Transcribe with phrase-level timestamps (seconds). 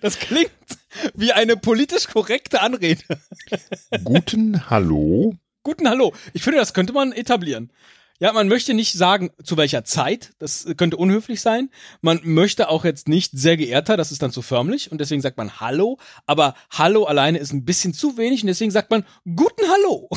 [0.00, 0.50] Das klingt
[1.14, 3.02] wie eine politisch korrekte Anrede.
[4.04, 5.34] Guten Hallo.
[5.62, 6.14] Guten Hallo.
[6.32, 7.72] Ich finde, das könnte man etablieren.
[8.20, 10.32] Ja, man möchte nicht sagen, zu welcher Zeit.
[10.38, 11.70] Das könnte unhöflich sein.
[12.00, 14.90] Man möchte auch jetzt nicht sehr geehrter, das ist dann zu förmlich.
[14.90, 15.98] Und deswegen sagt man Hallo.
[16.26, 18.42] Aber Hallo alleine ist ein bisschen zu wenig.
[18.42, 20.08] Und deswegen sagt man Guten Hallo.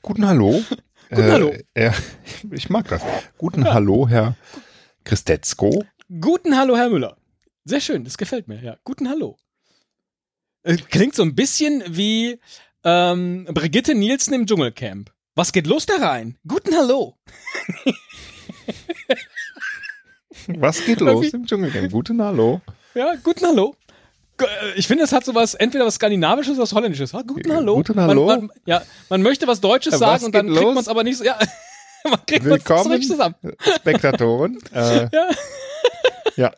[0.00, 0.64] Guten Hallo.
[1.10, 1.54] Guten Hallo.
[1.74, 1.92] Äh,
[2.50, 3.02] ich mag das.
[3.36, 3.74] Guten ja.
[3.74, 4.34] Hallo, Herr
[5.04, 5.84] Christetzko.
[6.08, 7.16] Guten Hallo, Herr Müller.
[7.64, 8.76] Sehr schön, das gefällt mir, ja.
[8.84, 9.36] Guten Hallo.
[10.62, 12.40] Äh, klingt so ein bisschen wie
[12.82, 15.12] ähm, Brigitte Nielsen im Dschungelcamp.
[15.34, 16.38] Was geht los da rein?
[16.46, 17.16] Guten Hallo.
[20.48, 21.92] Was geht los im Dschungelcamp?
[21.92, 22.60] Guten Hallo.
[22.94, 23.74] Ja, guten Hallo.
[24.40, 24.44] Äh,
[24.76, 27.12] ich finde, es hat sowas, entweder was Skandinavisches oder was Holländisches.
[27.12, 27.74] Guten Hallo.
[27.76, 28.26] Guten Hallo.
[28.26, 30.74] Man, man, ja, man möchte was Deutsches Ja, sagen was und dann geht kriegt los?
[30.74, 31.24] man es aber nicht so.
[31.24, 31.38] Ja,
[32.04, 33.34] man kriegt Willkommen, zusammen.
[33.76, 34.58] Spektatoren.
[34.72, 35.28] Äh, Ja.
[36.38, 36.52] Ja.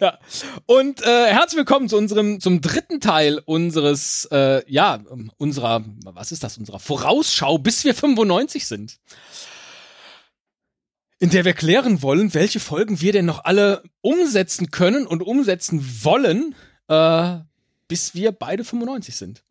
[0.00, 0.18] Ja.
[0.66, 5.00] Und äh, herzlich willkommen zu unserem zum dritten Teil unseres äh, ja
[5.38, 8.98] unserer was ist das unserer Vorausschau bis wir 95 sind.
[11.20, 16.02] In der wir klären wollen, welche Folgen wir denn noch alle umsetzen können und umsetzen
[16.02, 16.56] wollen,
[16.88, 17.38] äh,
[17.86, 19.44] bis wir beide 95 sind.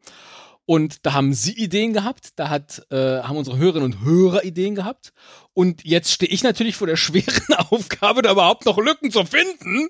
[0.66, 4.76] Und da haben Sie Ideen gehabt, da hat, äh, haben unsere Hörerinnen und Hörer Ideen
[4.76, 5.12] gehabt.
[5.53, 9.90] Und jetzt stehe ich natürlich vor der schweren Aufgabe, da überhaupt noch Lücken zu finden.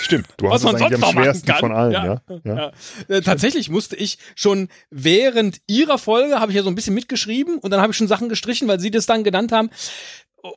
[0.00, 2.04] Stimmt, du hast es eigentlich am schwersten von allen, Ja.
[2.04, 2.20] ja.
[2.44, 2.54] ja.
[2.54, 2.72] Ja.
[3.08, 7.58] Äh, tatsächlich musste ich schon während ihrer Folge, habe ich ja so ein bisschen mitgeschrieben
[7.58, 9.70] und dann habe ich schon Sachen gestrichen, weil sie das dann genannt haben.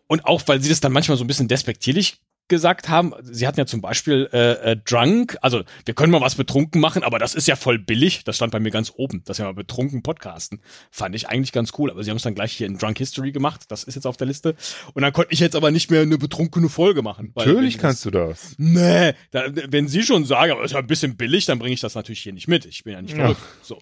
[0.08, 3.14] Und auch, weil sie das dann manchmal so ein bisschen despektierlich gesagt haben.
[3.24, 7.02] Sie hatten ja zum Beispiel äh, äh, Drunk, also wir können mal was betrunken machen,
[7.02, 8.24] aber das ist ja voll billig.
[8.26, 10.62] Das stand bei mir ganz oben, dass wir mal betrunken podcasten.
[10.92, 13.32] Fand ich eigentlich ganz cool, aber sie haben es dann gleich hier in Drunk History
[13.32, 13.62] gemacht.
[13.70, 14.56] Das ist jetzt auf der Liste.
[14.94, 17.32] Und dann konnte ich jetzt aber nicht mehr eine betrunkene Folge machen.
[17.36, 18.54] Natürlich kannst du das.
[18.60, 21.82] Nee, da, wenn Sie schon sagen, aber ist ja ein bisschen billig, dann bringe ich
[21.82, 22.66] das natürlich hier nicht mit.
[22.66, 23.24] Ich bin ja nicht Ja.
[23.24, 23.42] verrückt.
[23.64, 23.80] So.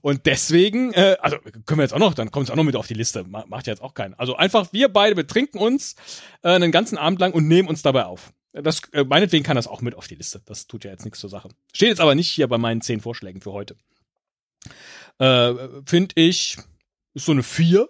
[0.00, 1.36] Und deswegen, äh, also
[1.66, 3.24] können wir jetzt auch noch, dann kommt es auch noch mit auf die Liste.
[3.28, 4.14] Ma- Macht ja jetzt auch keinen.
[4.14, 5.96] Also einfach, wir beide betrinken uns
[6.42, 8.32] äh, einen ganzen Abend lang und nehmen uns dabei auf.
[8.52, 10.40] Das, äh, meinetwegen kann das auch mit auf die Liste.
[10.44, 11.48] Das tut ja jetzt nichts zur Sache.
[11.72, 13.76] Steht jetzt aber nicht hier bei meinen zehn Vorschlägen für heute.
[15.18, 15.54] Äh,
[15.86, 16.56] Finde ich,
[17.14, 17.88] ist so eine vier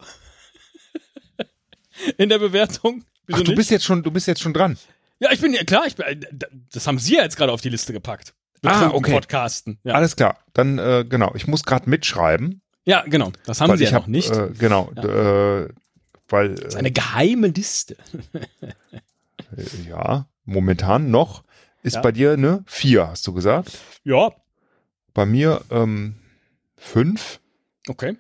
[2.19, 3.05] in der Bewertung.
[3.27, 3.57] Wieso Ach, du nicht?
[3.57, 4.79] bist jetzt schon, du bist jetzt schon dran.
[5.19, 6.21] Ja, ich bin ja klar, ich bin, äh,
[6.73, 8.35] das haben Sie ja jetzt gerade auf die Liste gepackt.
[8.63, 9.13] Ah, okay.
[9.13, 9.79] Podcasten.
[9.85, 9.95] Ja.
[9.95, 10.39] Alles klar.
[10.55, 11.33] Dann, äh, genau.
[11.35, 12.63] Ich muss gerade mitschreiben.
[12.85, 13.33] ja, genau.
[13.45, 14.31] Das haben Sie ja hab, noch nicht.
[14.31, 14.91] Äh, genau.
[14.93, 15.69] Äh,
[16.29, 17.97] weil, das ist eine geheime Liste.
[19.89, 21.45] ja, momentan noch
[21.83, 22.01] ist Ja.
[22.01, 23.79] bei dir ne vier, hast du gesagt.
[24.05, 24.31] Ja,
[25.13, 26.17] Bei mir ähm,
[26.77, 27.41] fünf.
[27.89, 28.17] okay.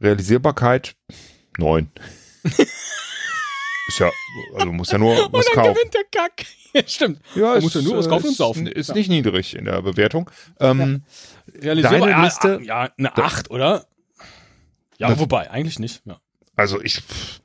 [0.00, 0.94] Realisierbarkeit
[1.58, 1.90] neun.
[2.44, 4.10] ist ja,
[4.56, 5.74] also muss ja nur was und dann kaufen.
[5.74, 6.46] gewinnt der Kack.
[6.72, 7.20] Ja, stimmt.
[7.34, 8.66] Ja, muss ja nur was äh, kaufen und ist, saufen.
[8.68, 8.94] Ist Ja.
[8.94, 10.30] nicht niedrig in der Bewertung.
[10.60, 11.02] Ähm,
[11.52, 11.98] Realisierbar.
[11.98, 13.86] Deine ja, Liste- Ja, eine Da- 8, oder?
[14.98, 16.02] Ja, Das- wobei, eigentlich nicht.
[16.04, 16.20] Ja.
[16.60, 17.00] Also ich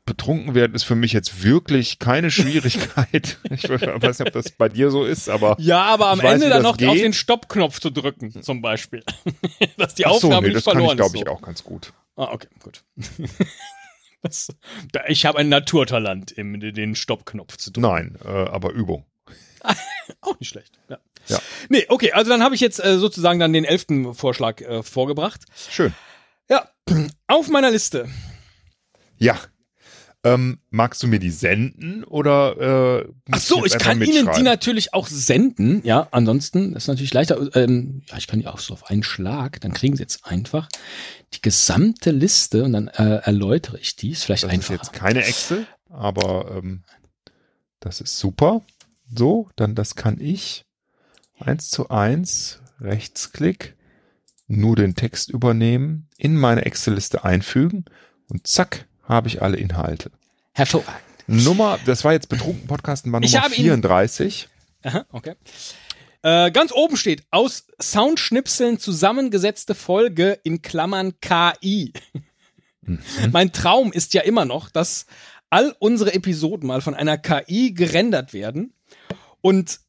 [0.06, 3.38] betrunken werden ist für mich jetzt wirklich keine Schwierigkeit.
[3.50, 6.50] ich weiß nicht, ob das bei dir so ist, aber ja, aber am weiß, Ende
[6.50, 7.02] dann noch auf geht.
[7.02, 9.06] den Stoppknopf zu drücken, zum Beispiel.
[9.78, 11.22] Dass die Ach so, Aufgabe nee, nicht das kann ich verloren glaube ist.
[11.22, 11.34] ich so.
[11.34, 11.94] auch ganz gut.
[12.18, 12.84] Ah, okay, gut.
[14.22, 14.50] das,
[14.92, 17.88] da, ich habe ein Naturtalent, im, den Stoppknopf zu drücken.
[17.88, 19.06] Nein, äh, aber Übung.
[20.20, 20.78] Auch nicht schlecht.
[20.90, 20.98] Ja.
[21.28, 21.40] Ja.
[21.70, 25.46] Nee, okay, also dann habe ich jetzt äh, sozusagen dann den elften Vorschlag äh, vorgebracht.
[25.70, 25.94] Schön.
[26.50, 26.70] Ja,
[27.28, 28.10] auf meiner Liste.
[29.18, 29.40] Ja.
[30.24, 34.92] Ähm, magst du mir die senden oder äh, Ach so, ich kann Ihnen die natürlich
[34.96, 35.82] auch senden.
[35.86, 37.56] Ja, ansonsten ist natürlich leichter.
[37.56, 39.62] Ähm, ja, ich kann die auch so auf einen Schlag.
[39.62, 40.68] Dann kriegen Sie jetzt einfach
[41.34, 44.12] die gesamte Liste und dann äh, erläutere ich die.
[44.12, 44.74] Ist vielleicht Das einfacher.
[44.74, 46.84] ist jetzt keine Excel, aber ähm,
[47.80, 48.64] das ist super.
[49.14, 50.66] So, dann das kann ich
[51.38, 53.76] eins zu eins Rechtsklick
[54.48, 57.86] nur den Text übernehmen, in meine Excel-Liste einfügen
[58.28, 60.12] und zack, habe ich alle Inhalte.
[60.54, 61.02] Hervorragend.
[61.28, 64.48] Nummer, das war jetzt betrunken Podcasten, war Nummer habe ihn- 34.
[64.84, 65.34] Aha, okay.
[66.22, 71.94] Äh, ganz oben steht, aus Soundschnipseln zusammengesetzte Folge in Klammern KI.
[72.82, 73.00] Mhm.
[73.32, 75.06] Mein Traum ist ja immer noch, dass
[75.50, 78.74] all unsere Episoden mal von einer KI gerendert werden
[79.42, 79.80] und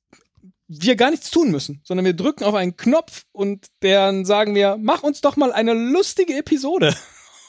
[0.68, 4.76] wir gar nichts tun müssen, sondern wir drücken auf einen Knopf und dann sagen wir,
[4.80, 6.94] mach uns doch mal eine lustige Episode.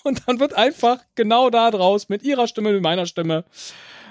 [0.04, 3.46] Und dann wird einfach genau da draus mit ihrer Stimme, mit meiner Stimme,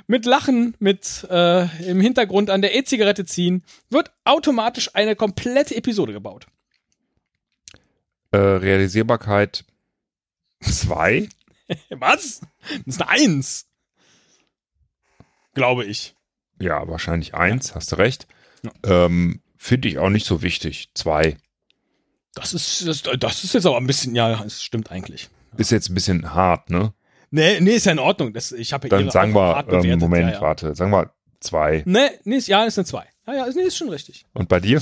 [0.07, 6.13] mit Lachen, mit äh, im Hintergrund an der E-Zigarette ziehen, wird automatisch eine komplette Episode
[6.13, 6.47] gebaut.
[8.31, 9.65] Äh, Realisierbarkeit
[10.61, 11.29] Zwei?
[11.91, 12.41] Was?
[12.41, 13.67] Das ist eine Eins.
[15.55, 16.15] Glaube ich.
[16.61, 18.27] Ja, wahrscheinlich eins, hast du recht.
[18.83, 20.91] Ähm, Finde ich auch nicht so wichtig.
[20.95, 21.37] Zwei.
[22.35, 25.29] Das ist, das, das ist jetzt aber ein bisschen, ja, es stimmt eigentlich.
[25.59, 26.93] Ist jetzt ein bisschen hart, ne?
[27.31, 28.33] Nee, nee, ist ja in Ordnung.
[28.33, 29.99] Das, ich habe Dann sagen wir, ähm.
[29.99, 30.41] Moment, ja, ja.
[30.41, 31.83] warte, sagen wir zwei.
[31.85, 33.05] Nee, nee, ist, ja, ist eine 2.
[33.27, 34.25] Ja, ja, ist, nee, ist schon richtig.
[34.33, 34.81] Und bei dir?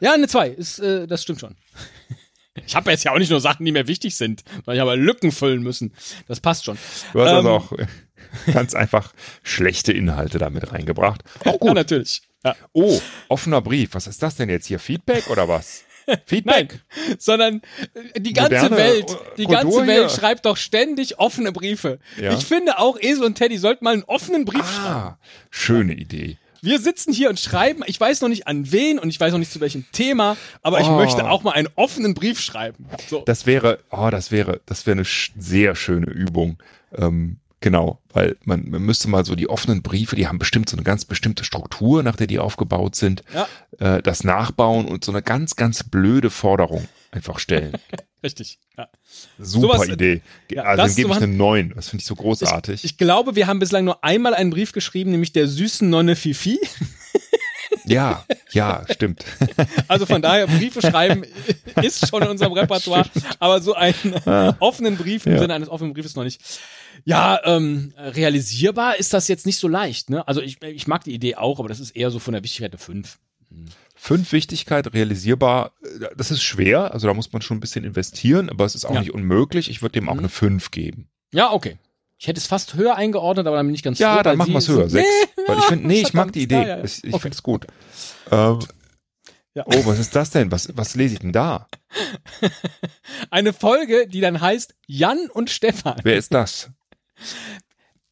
[0.00, 1.56] Ja, eine 2, ist, äh, das stimmt schon.
[2.64, 4.96] Ich habe jetzt ja auch nicht nur Sachen, die mir wichtig sind, weil ich aber
[4.96, 5.92] Lücken füllen müssen.
[6.26, 6.78] Das passt schon.
[7.12, 7.54] Du hast also Ähm.
[7.54, 7.86] auch äh,
[8.52, 9.12] ganz einfach
[9.42, 11.22] schlechte Inhalte damit reingebracht.
[11.40, 11.74] Auch Ja, gut.
[11.74, 12.22] natürlich.
[12.46, 12.56] Ja.
[12.72, 12.98] Oh,
[13.28, 13.90] offener Brief.
[13.92, 14.78] Was ist das denn jetzt hier?
[14.78, 15.84] Feedback oder was?
[16.26, 16.80] Feedback?
[17.18, 17.62] Sondern
[18.14, 20.18] äh, die ganze Moderne, Welt, die Kultur ganze Welt hier.
[20.20, 21.98] schreibt doch ständig offene Briefe.
[22.20, 22.32] Ja.
[22.34, 24.86] Ich finde auch Esel und Teddy sollten mal einen offenen Brief schreiben.
[24.94, 25.18] Ah,
[25.50, 26.38] schöne Idee.
[26.62, 29.38] Wir sitzen hier und schreiben, ich weiß noch nicht an wen und ich weiß noch
[29.38, 30.96] nicht zu welchem Thema, aber ich Oh.
[30.96, 32.86] möchte auch mal einen offenen Brief schreiben.
[33.08, 33.22] So.
[33.24, 36.58] Das wäre, oh, das wäre, das wäre eine sch sehr schöne Übung.
[36.96, 40.76] Ähm, genau, weil man, man müsste mal so die offenen Briefe, die haben bestimmt so
[40.76, 43.48] eine ganz bestimmte Struktur, nach der die aufgebaut sind, Ja.
[43.96, 47.72] äh, das nachbauen und so eine ganz, ganz blöde Forderung einfach stellen.
[48.22, 48.60] Richtig.
[48.78, 48.86] Ja.
[49.36, 50.22] Super Sowas- Idee.
[50.48, 51.72] ja, also dann gebe ich eine 9.
[51.74, 52.84] Das finde ich so großartig.
[52.84, 56.60] Ich glaube, wir haben bislang nur einmal einen Brief geschrieben, nämlich der süßen Nonne Fifi.
[57.86, 59.24] Ja, ja, stimmt.
[59.88, 61.24] Also von daher, Briefe schreiben
[61.82, 63.06] ist schon in unserem Repertoire,
[63.38, 64.14] aber so einen
[64.60, 65.38] offenen Brief im Ja.
[65.38, 66.40] Sinne eines offenen Briefes noch nicht.
[67.04, 70.10] Ja, ähm, realisierbar ist das jetzt nicht so leicht.
[70.10, 70.26] Ne?
[70.26, 72.72] Also ich, ich mag die Idee auch, aber das ist eher so von der Wichtigkeit
[72.72, 73.18] eine 5.
[73.94, 75.72] Fünf Wichtigkeit, realisierbar,
[76.16, 78.94] das ist schwer, also da muss man schon ein bisschen investieren, aber es ist auch
[78.94, 79.00] Ja.
[79.00, 79.70] nicht unmöglich.
[79.70, 80.18] Ich würde dem auch Mhm.
[80.20, 81.08] eine 5 geben.
[81.32, 81.78] Ja, okay.
[82.18, 84.52] Ich hätte es fast höher eingeordnet, aber dann bin ich ganz Ja, froh, dann machen
[84.52, 84.88] wir es höher.
[84.88, 85.06] Sechs.
[85.36, 86.54] Nee, Weil ich finde, nee, ich mag die Idee.
[86.62, 86.84] Ja, ja, ja.
[86.84, 87.22] Ich, ich Okay.
[87.22, 87.66] finde es gut.
[88.30, 88.58] Ähm.
[89.64, 90.50] Oh, was ist das denn?
[90.52, 91.66] Was, was lese ich denn da?
[93.30, 95.98] Eine Folge, die dann heißt Jan und Stefan.
[96.02, 96.70] Wer ist das?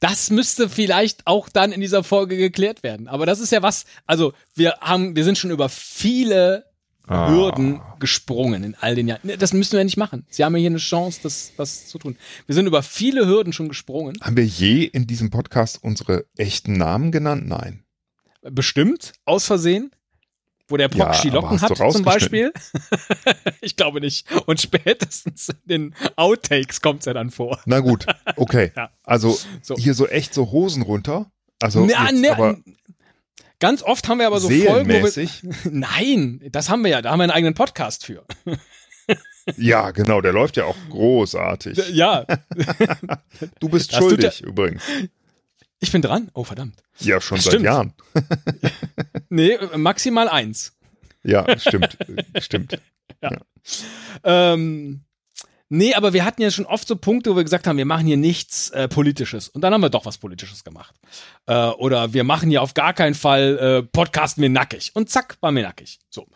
[0.01, 3.09] Das müsste vielleicht auch dann in dieser Folge geklärt werden.
[3.09, 6.65] Aber das ist ja was, also wir haben, wir sind schon über viele
[7.07, 7.29] Ah.
[7.31, 9.21] Hürden gesprungen in all den Jahren.
[9.39, 10.25] Das müssen wir nicht machen.
[10.31, 12.17] Sie haben ja hier eine Chance, das, das zu tun.
[12.47, 14.17] Wir sind über viele Hürden schon gesprungen.
[14.23, 17.47] Haben wir je in diesem Podcast unsere echten Namen genannt?
[17.47, 17.85] Nein.
[18.43, 19.91] Bestimmt, aus Versehen.
[20.67, 22.05] Wo der Ja, Proxy aber Locken hat, zum?
[22.05, 22.51] Beispiel.
[23.61, 24.27] ich glaube nicht.
[24.47, 27.61] Und spätestens in den Outtakes kommt es ja dann vor.
[27.67, 28.07] Na gut,
[28.37, 28.73] okay.
[28.77, 28.91] Ja.
[29.03, 29.77] Also So.
[29.77, 31.31] hier so echt so Hosen runter.
[31.61, 32.57] Also Na, jetzt ne, aber
[33.61, 35.29] ganz oft haben wir aber so Folgen, wo wir.
[35.71, 37.03] Nein, das haben wir ja.
[37.03, 38.25] Da haben wir einen eigenen Podcast für.
[39.59, 41.91] Ja, genau, der läuft ja auch großartig.
[41.91, 42.25] Ja,
[43.61, 44.83] Du bist Das schuldig übrigens.
[45.81, 46.31] ich bin dran.
[46.33, 46.83] Oh, verdammt.
[47.01, 47.67] Ja, schon seit stimmt.
[47.67, 47.93] Jahren.
[49.29, 50.73] Nee, maximal eins.
[51.25, 51.99] Ja, stimmt.
[52.39, 52.81] stimmt.
[54.25, 55.03] Ähm,
[55.69, 58.07] nee, aber wir hatten ja schon oft so Punkte, wo wir gesagt haben, wir machen
[58.07, 59.49] hier nichts äh, Politisches.
[59.49, 60.95] Und dann haben wir doch was Politisches gemacht.
[61.47, 64.93] Äh, oder wir machen hier auf gar keinen Fall äh, Podcasten wir nackig.
[64.95, 65.99] Und zack, waren wir nackig.
[66.11, 66.27] So.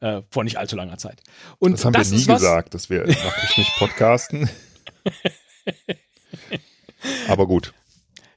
[0.00, 1.22] Äh, vor nicht allzu langer Zeit.
[1.58, 4.48] Und Das haben wir nie gesagt, dass wir nackig nicht podcasten.
[7.28, 7.72] Aber gut.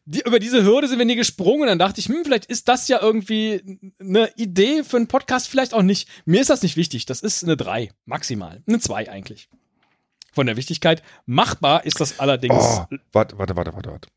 [0.06, 1.64] die, über diese Hürde sind wir nie gesprungen.
[1.64, 5.48] Und dann dachte ich, hm, vielleicht ist das ja irgendwie eine Idee für einen Podcast,
[5.48, 6.08] vielleicht auch nicht.
[6.26, 7.06] Mir ist das nicht wichtig.
[7.06, 8.62] Das ist eine 3, maximal.
[8.68, 9.50] Eine 2 eigentlich.
[10.32, 11.04] Von der Wichtigkeit.
[11.26, 12.56] Machbar ist das allerdings.
[12.58, 14.08] Oh, warte, warte, warte, warte, warte.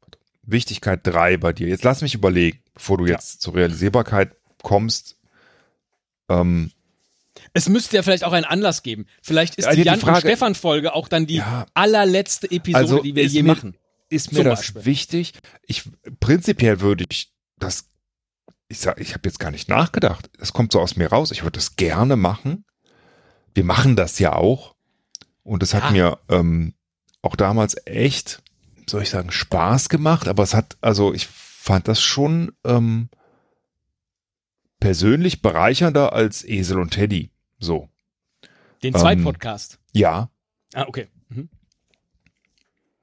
[0.42, 1.68] Wichtigkeit 3 bei dir.
[1.68, 5.16] Jetzt lass mich überlegen, bevor du jetzt zur Realisierbarkeit kommst.
[6.28, 6.70] Ähm,
[7.52, 9.06] Es müsste ja vielleicht auch einen Anlass geben.
[9.22, 11.66] Vielleicht ist Ja, die die Jan und Frage- Stefan Folge auch dann die Ja.
[11.74, 13.76] allerletzte Episode, Also die wir je mir- machen.
[14.08, 14.84] ist mir Zum das Beispiel.
[14.84, 15.32] wichtig?
[15.66, 15.82] Ich
[16.20, 17.88] prinzipiell würde ich das
[18.68, 20.30] ich sag, ich habe jetzt gar nicht nachgedacht.
[20.38, 21.30] Das kommt so aus mir raus.
[21.30, 22.64] Ich würde das gerne machen.
[23.54, 24.73] Wir machen das ja auch.
[25.44, 25.90] Und es hat Ja.
[25.90, 26.74] mir ähm,
[27.22, 28.42] auch damals echt,
[28.88, 30.26] soll ich sagen, Spaß gemacht.
[30.26, 33.08] Aber es hat, also ich fand das schon ähm,
[34.80, 37.30] persönlich bereichernder als Esel und Teddy.
[37.58, 37.88] So.
[38.82, 39.78] Den Ähm, zweiten Podcast.
[39.92, 40.30] Ja,
[40.76, 41.06] Ah, okay.
[41.28, 41.48] Mhm.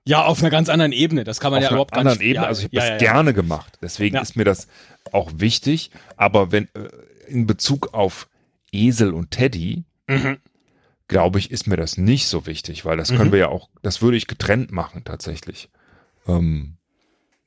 [0.06, 1.24] Ja, auf einer ganz anderen Ebene.
[1.24, 2.28] Das kann man auf ja einer überhaupt gar anderen nicht.
[2.28, 2.44] Ebene.
[2.44, 3.78] Ja, also ich habe ja, das ja, gerne gemacht.
[3.82, 4.68] Deswegen ist mir das
[5.14, 5.90] auch wichtig.
[6.18, 6.90] Aber wenn äh,
[7.28, 8.28] in Bezug auf
[8.74, 10.40] Esel und Teddy, Mhm.
[11.12, 13.18] Glaube ich, ist mir das nicht so wichtig, weil das Mhm.
[13.18, 15.70] können wir ja auch, das würde ich getrennt machen tatsächlich.
[16.26, 16.78] Ähm,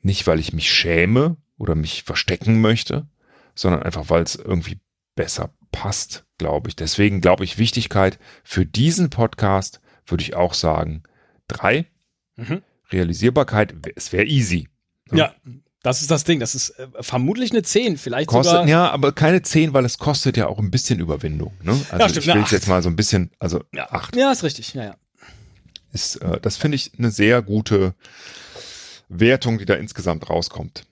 [0.03, 3.09] nicht, weil ich mich schäme oder mich verstecken möchte,
[3.55, 4.81] sondern einfach, weil es irgendwie
[5.15, 6.77] besser passt, glaube ich.
[6.77, 11.03] Deswegen glaube ich, Wichtigkeit für diesen Podcast würde ich auch sagen,
[11.49, 11.87] drei.
[12.37, 12.63] Mhm.
[12.93, 14.69] Realisierbarkeit, es wäre easy.
[15.11, 15.35] Ja,
[15.85, 16.41] das ist das Ding.
[16.41, 18.67] Das ist äh, vermutlich eine 10, vielleicht Kostet, sogar.
[18.69, 21.53] ja, aber keine 10, weil es kostet ja auch ein bisschen Überwindung.
[21.63, 21.73] Ne?
[21.91, 23.93] Also Ja, stimmt, ich will es jetzt mal so ein bisschen, also Ja.
[23.93, 24.17] acht.
[24.17, 24.75] ja, ist richtig.
[24.75, 24.95] Ja, ja.
[25.93, 27.95] ist, äh, das finde ich eine sehr gute
[29.09, 30.85] Wertung, die da insgesamt rauskommt.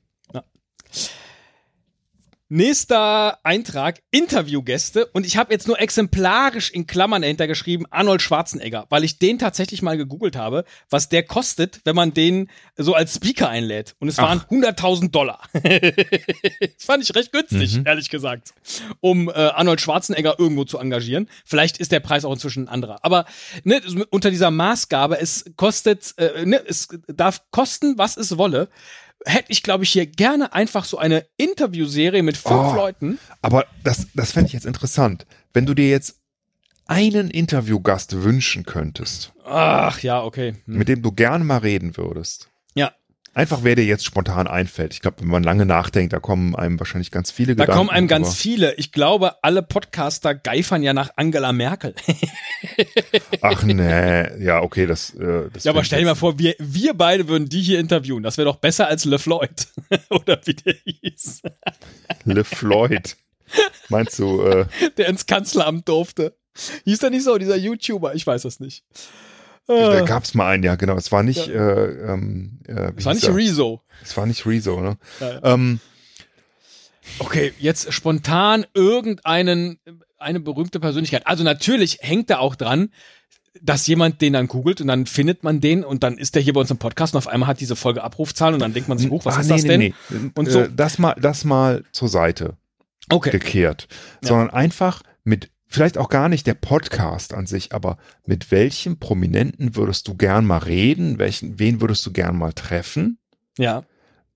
[2.54, 5.06] Nächster Eintrag, Interviewgäste.
[5.06, 9.38] Und ich habe jetzt nur exemplarisch in Klammern dahinter geschrieben, Arnold Schwarzenegger, weil ich den
[9.38, 13.94] tatsächlich mal gegoogelt habe, was der kostet, wenn man den so als Speaker einlädt.
[14.00, 14.25] Und es Ach.
[14.25, 15.40] waren 100.000 Dollar.
[15.54, 17.87] das fand ich recht günstig, Mhm.
[17.87, 18.52] ehrlich gesagt,
[19.00, 21.30] um äh, Arnold Schwarzenegger irgendwo zu engagieren.
[21.47, 22.99] Vielleicht ist der Preis auch inzwischen ein anderer.
[23.02, 23.25] Aber
[23.64, 23.80] ne,
[24.11, 28.68] unter dieser Maßgabe, es kostet, äh, ne, es darf kosten, was es wolle
[29.26, 32.75] hätte ich, glaube ich, hier gerne einfach so eine Interviewserie mit fünf Oh.
[32.75, 33.19] Leuten.
[33.43, 35.26] Aber das, das fände ich jetzt interessant.
[35.52, 36.17] Wenn du dir jetzt
[36.87, 40.55] einen Interviewgast wünschen könntest, Ach ja, okay.
[40.67, 40.79] Hm.
[40.79, 42.49] mit dem du gerne mal reden würdest.
[43.35, 44.93] Einfach, wer dir jetzt spontan einfällt.
[44.93, 47.79] Ich glaube, wenn man lange nachdenkt, da kommen einem wahrscheinlich ganz viele Da Gedanken.
[47.79, 48.75] kommen einem ganz viele.
[48.75, 51.95] Ich glaube, alle Podcaster geifern ja nach Angela Merkel.
[53.41, 55.15] Ach nee, ja, okay, das.
[55.15, 58.23] Äh, das ja, aber stell dir mal vor, wir, wir beide würden die hier interviewen.
[58.23, 59.67] Das wäre doch besser als LeFloid.
[60.11, 61.41] Oder wie der hieß.
[62.25, 63.17] Le Floyd.
[63.89, 64.67] Meinst du, äh,
[64.99, 66.37] Der ins Kanzleramt durfte.
[66.85, 68.15] Hieß der nicht so, dieser YouTuber?
[68.15, 68.85] Ich weiß das nicht.
[69.66, 70.97] Da Äh, gab's mal einen, ja, genau.
[70.97, 71.54] Es war nicht, Ja.
[71.54, 73.37] äh, ähm, äh, das war nicht er?
[73.37, 73.81] Rezo.
[74.02, 74.97] Es war nicht Rezo, ne?
[75.21, 75.40] Ja.
[75.54, 75.81] Ähm,
[77.19, 79.78] Okay, jetzt spontan irgendeinen,
[80.19, 81.26] eine berühmte Persönlichkeit.
[81.26, 82.90] Also natürlich hängt da auch dran,
[83.61, 86.52] dass jemand den dann googelt und dann findet man den und dann ist der hier
[86.52, 88.99] bei uns im Podcast und auf einmal hat diese Folge Abrufzahlen und dann denkt man
[88.99, 89.95] sich, hoch, was ah, ist nee, das nee, denn?
[90.11, 90.31] Nee.
[90.35, 90.66] Und äh, so.
[90.69, 92.57] Das mal, das mal zur Seite
[93.11, 93.31] Okay.
[93.31, 93.88] gekehrt.
[94.23, 94.28] Ja.
[94.28, 99.75] Sondern einfach mit, vielleicht auch gar nicht der Podcast an sich, aber mit welchem Prominenten
[99.76, 101.19] würdest du gern mal reden?
[101.19, 103.19] Welchen, wen würdest du gern mal treffen,
[103.59, 103.85] Ja.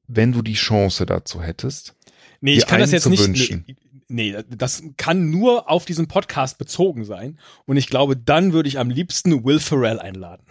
[0.08, 1.94] wenn du die Chance dazu hättest?
[2.40, 3.22] Nee, ich kann das jetzt nicht.
[3.22, 3.64] wünschen.
[4.08, 7.38] Nee, nee, das kann nur auf diesen Podcast bezogen sein.
[7.64, 10.44] Und ich glaube, dann würde ich am liebsten Will Ferrell einladen.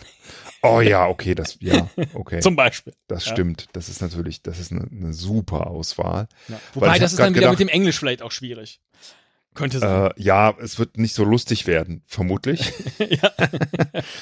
[0.62, 2.39] Oh ja, okay, das, ja, okay.
[2.42, 2.94] Zum Beispiel.
[3.08, 3.34] Das Ja.
[3.34, 3.68] stimmt.
[3.74, 6.27] Das ist natürlich, das ist eine, eine super Auswahl.
[6.48, 6.60] Ja.
[6.74, 8.82] Wobei, das ist dann wieder gedacht- mit dem Englisch vielleicht auch schwierig.
[9.56, 10.12] Könnte sein.
[10.12, 12.72] Äh, ja, es wird nicht so lustig werden, vermutlich.
[13.00, 13.32] ja.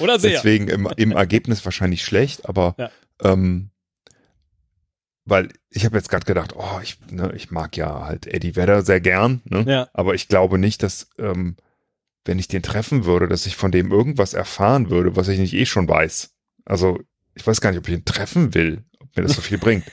[0.00, 0.30] Oder sehr.
[0.32, 2.90] Deswegen im, im Ergebnis wahrscheinlich schlecht, aber Ja.
[3.22, 3.70] ähm,
[5.26, 8.82] weil ich habe jetzt gerade gedacht, oh, ich, ne, ich mag ja halt Eddie Vedder
[8.82, 9.64] sehr gern, ne?
[9.66, 9.88] Ja.
[9.94, 11.56] aber ich glaube nicht, dass ähm,
[12.26, 15.54] wenn ich den treffen würde, dass ich von dem irgendwas erfahren würde, was ich nicht
[15.54, 16.34] eh schon weiß.
[16.64, 17.00] Also
[17.34, 19.84] ich weiß gar nicht, ob ich ihn treffen will, ob mir das so viel bringt.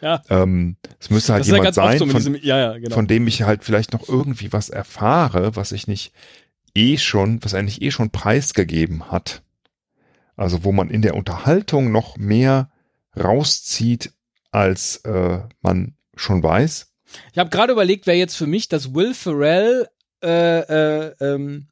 [0.00, 0.22] Ja.
[0.28, 2.94] Ähm, es müsste halt das jemand sein, so von, diesem, ja, ja, genau.
[2.94, 6.12] von dem ich halt vielleicht noch irgendwie was erfahre, was ich nicht
[6.74, 9.42] eh schon, was eigentlich eh schon preisgegeben hat.
[10.36, 12.70] Also wo man in der Unterhaltung noch mehr
[13.18, 14.12] rauszieht,
[14.52, 16.92] als äh, man schon weiß.
[17.32, 19.88] Ich habe gerade überlegt, wer jetzt für mich das Will Ferrell,
[20.22, 21.68] äh, äh, ähm,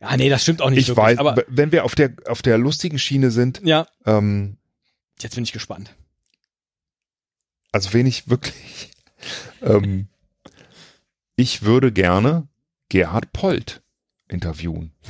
[0.00, 2.40] ja, nee, das stimmt auch nicht ich wirklich, weiß, aber wenn wir auf der auf
[2.40, 4.56] der lustigen Schiene sind, ja, ähm,
[5.20, 5.94] jetzt bin ich gespannt.
[7.72, 8.90] Also wen ich wirklich,
[9.62, 10.08] ähm,
[11.36, 12.48] ich würde gerne
[12.88, 13.82] Gerhard Polt
[14.28, 14.92] interviewen.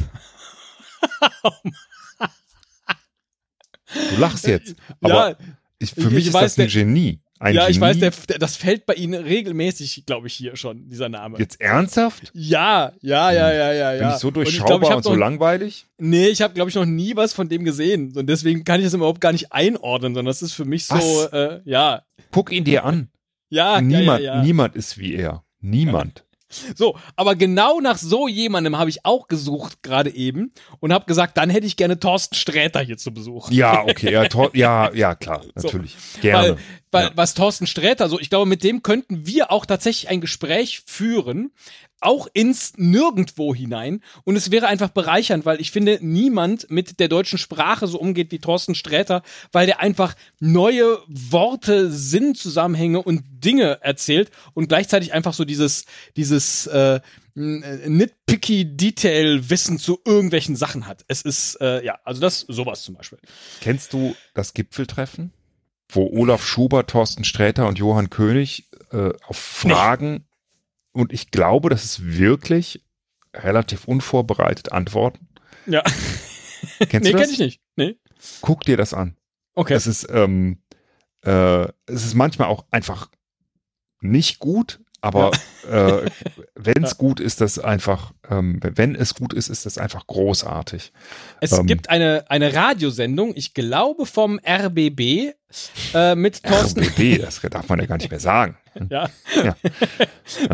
[4.11, 5.37] Du lachst jetzt, aber ja,
[5.81, 7.19] ich, für mich ich ist das ein Genie.
[7.43, 7.71] Ein ja, Genie.
[7.73, 11.39] ich weiß, der, das fällt bei Ihnen regelmäßig, glaube ich, hier schon, dieser Name.
[11.39, 12.31] Jetzt ernsthaft?
[12.35, 14.15] Ja, ja, ja, ja, ja, Bin ja.
[14.15, 15.87] ich so Und durchschaubar glaub, ich und, so noch- langweilig?
[15.97, 18.13] Nee, ich habe, glaube ich, noch nie was von dem gesehen.
[18.15, 21.29] Und deswegen kann ich das überhaupt gar nicht einordnen, sondern das ist für mich so,
[21.33, 22.03] äh, ja.
[22.31, 23.09] Guck ihn dir an.
[23.49, 24.43] Ja, niemand, ja, ja, ja.
[24.43, 25.43] niemand ist wie er.
[25.61, 26.27] Niemand.
[26.75, 31.37] So, aber genau nach so jemandem habe ich auch gesucht gerade eben und habe gesagt,
[31.37, 33.51] dann hätte ich gerne Thorsten Sträter hier zu Besuch.
[33.51, 35.97] Ja, okay, ja, ja, ja, klar, natürlich.
[36.21, 36.49] Gerne.
[36.49, 36.59] Weil,
[36.91, 37.11] weil Ja.
[37.15, 41.53] was Thorsten Sträter so, ich glaube, mit dem könnten wir auch tatsächlich ein Gespräch führen,
[42.01, 44.01] auch ins Nirgendwo hinein.
[44.25, 48.31] Und es wäre einfach bereichernd, weil ich finde, niemand mit der deutschen Sprache so umgeht
[48.33, 55.35] wie Thorsten Sträter, weil der einfach neue Worte, Sinnzusammenhänge und Dinge erzählt und gleichzeitig einfach
[55.35, 55.85] so dieses,
[56.17, 57.01] dieses äh,
[57.35, 61.05] nitpicky Detail-Wissen zu irgendwelchen Sachen hat.
[61.09, 63.19] Es ist, äh, ja, also das, sowas zum Beispiel.
[63.61, 65.33] Kennst du das Gipfeltreffen?
[65.89, 70.25] Wo Olaf Schubert, Thorsten Sträter und Johann König äh, auf Fragen
[70.93, 72.85] und ich glaube, das ist wirklich
[73.35, 75.29] relativ unvorbereitet antworten.
[75.67, 75.83] Ja.
[76.89, 77.23] Kennst nee, du das?
[77.23, 77.61] kenn ich nicht.
[77.77, 77.97] Nee.
[78.41, 79.17] Guck dir das an.
[79.55, 79.75] Okay.
[79.75, 80.63] Es ist, ähm,
[81.25, 83.09] äh, es ist manchmal auch einfach
[84.01, 85.31] nicht gut, aber
[85.71, 86.11] äh,
[86.55, 86.97] wenn es Ja.
[86.99, 90.93] gut ist, das einfach, ähm, wenn es gut ist, ist das einfach großartig.
[91.41, 95.33] Es Ähm, gibt eine, eine Radiosendung, ich glaube vom RBB,
[95.95, 96.83] äh, mit Thorsten.
[96.83, 98.57] RBB, das darf man ja gar nicht mehr sagen.
[98.91, 99.09] Ja.
[99.45, 99.55] Ja.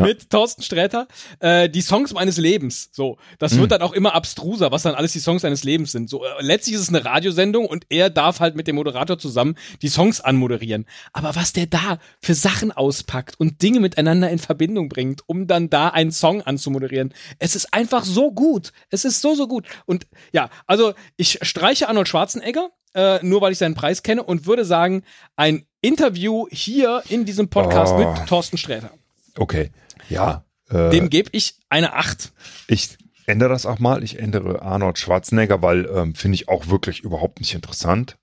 [0.01, 1.07] mit Thorsten Sträter,
[1.39, 2.89] äh, die Songs meines Lebens.
[2.91, 3.59] So, das Mhm.
[3.59, 6.09] wird dann auch immer abstruser, was dann alles die Songs seines Lebens sind.
[6.09, 9.55] So, äh, letztlich ist es eine Radiosendung und er darf halt mit dem Moderator zusammen
[9.81, 10.85] die Songs anmoderieren.
[11.13, 15.69] Aber was der da für Sachen auspackt und Dinge miteinander in Verbindung bringt, um dann
[15.69, 18.71] da einen Song anzumoderieren, es ist einfach so gut.
[18.89, 19.65] Es ist so, so gut.
[19.85, 24.45] Und ja, also ich streiche Arnold Schwarzenegger, äh, nur weil ich seinen Preis kenne und
[24.47, 25.03] würde sagen,
[25.35, 27.97] ein Interview hier in diesem Podcast Oh.
[27.99, 28.91] mit Thorsten Sträter.
[29.37, 29.71] Okay.
[30.09, 30.43] Ja.
[30.69, 32.33] Äh, Dem gebe ich eine 8.
[32.67, 34.03] ich ändere das auch mal.
[34.03, 38.17] Ich ändere Arnold Schwarzenegger, weil ähm, finde ich auch wirklich überhaupt nicht interessant.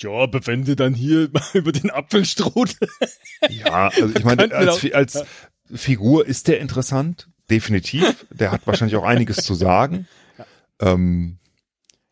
[0.00, 0.26] Ja,
[0.64, 2.76] du dann hier mal über den Apfelstrudel.
[3.48, 5.24] Ja, also ich meine, als, als
[5.74, 8.26] Figur ist der interessant, definitiv.
[8.30, 10.06] Der hat wahrscheinlich auch einiges zu sagen.
[10.82, 11.39] Ähm,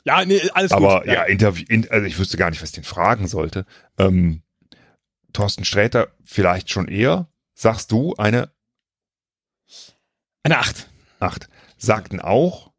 [0.04, 1.08] Ja, nee, alles aber gut.
[1.08, 3.66] ja, Interview, in, also ich wüsste gar nicht, was ich den fragen sollte.
[3.98, 4.42] Ähm,
[5.32, 7.28] Thorsten Sträter vielleicht schon eher.
[7.54, 8.50] Sagst du eine
[10.42, 10.88] Eine 8.
[11.20, 11.48] Acht.
[11.76, 12.72] Sagten auch,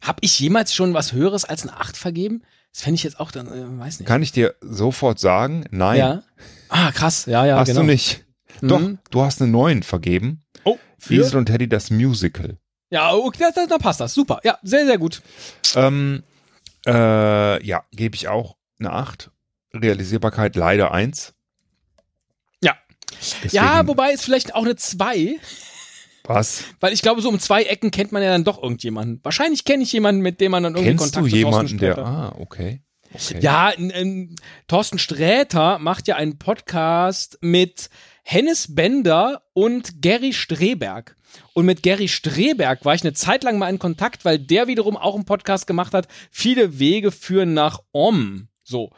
[0.00, 2.42] Hab ich jemals schon was Höheres als eine 8 vergeben?
[2.72, 4.08] Das fände ich jetzt auch dann, äh, weiß nicht.
[4.08, 6.22] kann ich dir sofort sagen, nein, ja.
[6.68, 7.26] Ah, krass.
[7.26, 7.80] Ja, ja, hast genau.
[7.80, 8.24] du nicht.
[8.60, 8.68] Mhm.
[8.68, 10.44] Doch, du hast eine neun vergeben.
[10.64, 11.14] Oh, für?
[11.14, 12.58] Esel und Teddy, das Musical.
[12.90, 14.14] Ja, okay, da, da, passt das.
[14.14, 14.40] Super.
[14.44, 15.20] Ja, sehr, sehr gut.
[15.74, 16.22] Ähm,
[16.86, 19.30] äh, ja, gebe ich auch eine 8.
[19.74, 21.34] Realisierbarkeit leider 1.
[22.62, 22.76] Ja.
[23.20, 25.36] Deswegen, Ja, wobei es vielleicht auch eine 2,
[26.24, 26.64] was?
[26.80, 29.20] weil ich glaube, so um zwei Ecken kennt man ja dann doch irgendjemanden.
[29.22, 31.78] Wahrscheinlich kenne ich jemanden, mit dem man dann irgendwie Kennst Kontakt du zu Thorsten jemanden,
[31.78, 32.80] der, ah, okay.
[33.12, 33.38] okay.
[33.40, 34.34] Ja, n-
[34.66, 37.90] Thorsten Sträter macht ja einen Podcast mit
[38.22, 41.16] Hennes Bender und Gary Streberg.
[41.52, 44.96] Und mit Gary Streberg war ich eine Zeit lang mal in Kontakt, weil der wiederum
[44.96, 46.08] auch einen Podcast gemacht hat.
[46.30, 48.48] Viele Wege führen nach Om.
[48.62, 48.90] So.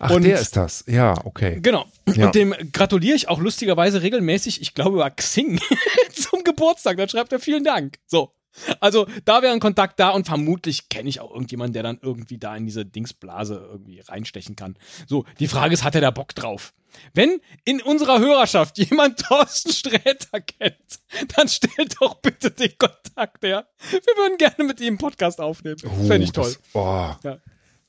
[0.00, 0.84] Ach, und- der ist das.
[0.88, 1.58] Ja, okay.
[1.62, 1.86] Genau.
[2.14, 2.26] Ja.
[2.26, 5.60] Und dem gratuliere ich auch lustigerweise regelmäßig, ich glaube über Xing,
[6.12, 6.96] zum Geburtstag.
[6.96, 7.98] Dann schreibt er vielen Dank.
[8.06, 8.32] So.
[8.80, 12.38] Also da wäre ein Kontakt da und vermutlich kenne ich auch irgendjemanden, der dann irgendwie
[12.38, 14.76] da in diese Dingsblase irgendwie reinstechen kann.
[15.06, 16.74] So, die Frage ist, hat er da Bock drauf?
[17.14, 21.00] Wenn in unserer Hörerschaft jemand Thorsten Sträter kennt,
[21.36, 23.66] dann stellt doch bitte den Kontakt her.
[23.90, 25.78] Wir würden gerne mit ihm einen Podcast aufnehmen.
[25.84, 26.44] Uh, Fände ich toll.
[26.52, 27.14] Das, oh.
[27.22, 27.38] Ja.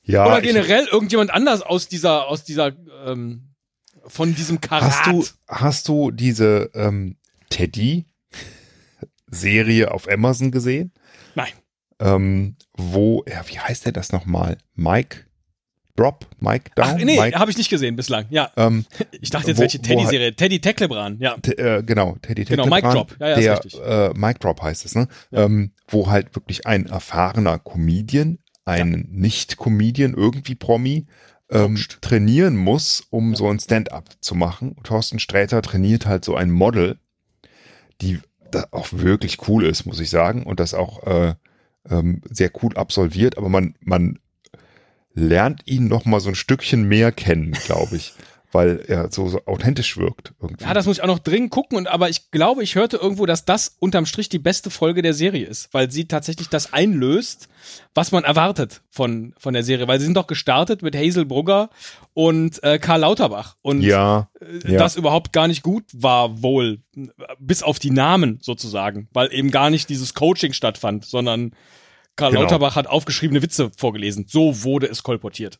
[0.06, 2.73] Ja, Oder ich- generell irgendjemand anders aus dieser, aus dieser,
[3.06, 3.54] ähm,
[4.06, 4.84] von diesem Karat.
[4.84, 7.17] Hast du, hast du diese ähm,
[9.34, 10.91] Teddy-Serie auf Amazon gesehen?
[11.36, 11.50] Nein.
[12.00, 14.58] Ähm, wo, ja, wie heißt der das nochmal?
[14.76, 15.26] Mike
[15.96, 16.26] Drop?
[16.39, 16.86] Mike Down?
[16.88, 18.26] Ach, nee, Mike, habe ich nicht gesehen bislang.
[18.30, 18.86] Ja, ähm,
[19.22, 20.36] ich dachte jetzt wo- welche Teddy-Serie.
[20.36, 21.36] Teddy Tecklebran, ja.
[21.46, 23.15] Äh, genau, Teddy Genau, Tecklebrand, Mic Drop.
[23.19, 23.80] Ja, ja, ist der, richtig.
[23.82, 25.08] Äh, Mic Drop heißt es, ne?
[25.32, 25.43] Ja.
[25.43, 31.06] Ähm, wo halt wirklich ein erfahrener Comedian, ein Nicht-Comedian, irgendwie Promi,
[31.52, 33.38] ähm, trainieren muss, um Ja.
[33.38, 34.72] so ein Stand-up zu machen.
[34.72, 36.98] Und Thorsten Sträter trainiert halt so ein Model,
[38.02, 38.19] die
[38.54, 41.36] da auch wirklich cool ist, muss ich sagen, und das auch äh,
[41.89, 44.20] ähm, sehr cool absolviert, aber man, man
[45.13, 48.13] lernt ihn noch mal so ein Stückchen mehr kennen, glaube ich,
[48.54, 50.34] weil er so, so authentisch wirkt.
[50.42, 50.63] Irgendwie.
[50.63, 51.78] Ja, das muss ich auch noch dringend gucken.
[51.78, 55.13] Und aber ich glaube, ich hörte irgendwo, dass das unterm Strich die beste Folge der
[55.13, 57.50] Serie ist, weil sie tatsächlich das einlöst,
[57.96, 59.88] was man erwartet von von der Serie.
[59.88, 61.70] Weil sie sind doch gestartet mit Hazel Brugger
[62.13, 64.78] und äh, Karl Lauterbach und ja, äh, ja.
[64.78, 66.80] das überhaupt gar nicht gut war wohl,
[67.39, 71.52] bis auf die Namen sozusagen, weil eben gar nicht dieses Coaching stattfand, sondern
[72.16, 72.44] Karl Genau.
[72.44, 74.26] Lauterbach hat aufgeschriebene Witze vorgelesen.
[74.28, 75.60] So wurde es kolportiert.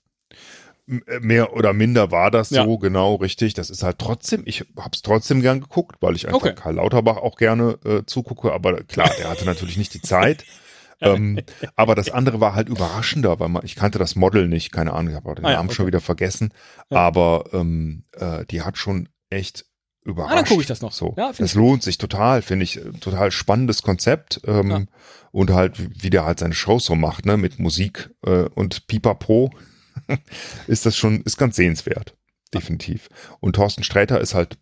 [0.88, 2.66] M- mehr oder minder war das Ja.
[2.66, 3.54] so, genau, richtig.
[3.54, 6.54] Das ist halt trotzdem, ich hab's trotzdem gern geguckt, weil ich einfach Okay.
[6.56, 10.44] Karl Lauterbach auch gerne äh, zugucke, aber klar, der hatte natürlich nicht die Zeit.
[11.02, 11.40] ähm,
[11.76, 15.12] aber das andere war halt überraschender, weil man, ich kannte das Model nicht, keine Ahnung,
[15.12, 15.88] ich habe den Ah ja, Namen schon okay.
[15.88, 16.54] wieder vergessen,
[16.90, 16.98] Ja.
[16.98, 19.66] aber ähm, äh, die hat schon echt
[20.06, 20.34] überrascht.
[20.34, 20.92] Ah, dann gucke ich das noch.
[20.92, 24.90] So, Ja, das lohnt sich total, finde ich, äh, total spannendes Konzept ähm,
[25.32, 28.88] und halt, wie wie der halt seine Shows so macht, ne, mit Musik äh, und
[28.88, 29.52] Pipapo,
[30.68, 32.16] ist das schon, ist ganz sehenswert,
[32.54, 33.10] definitiv.
[33.40, 34.58] Und Thorsten Sträter ist halt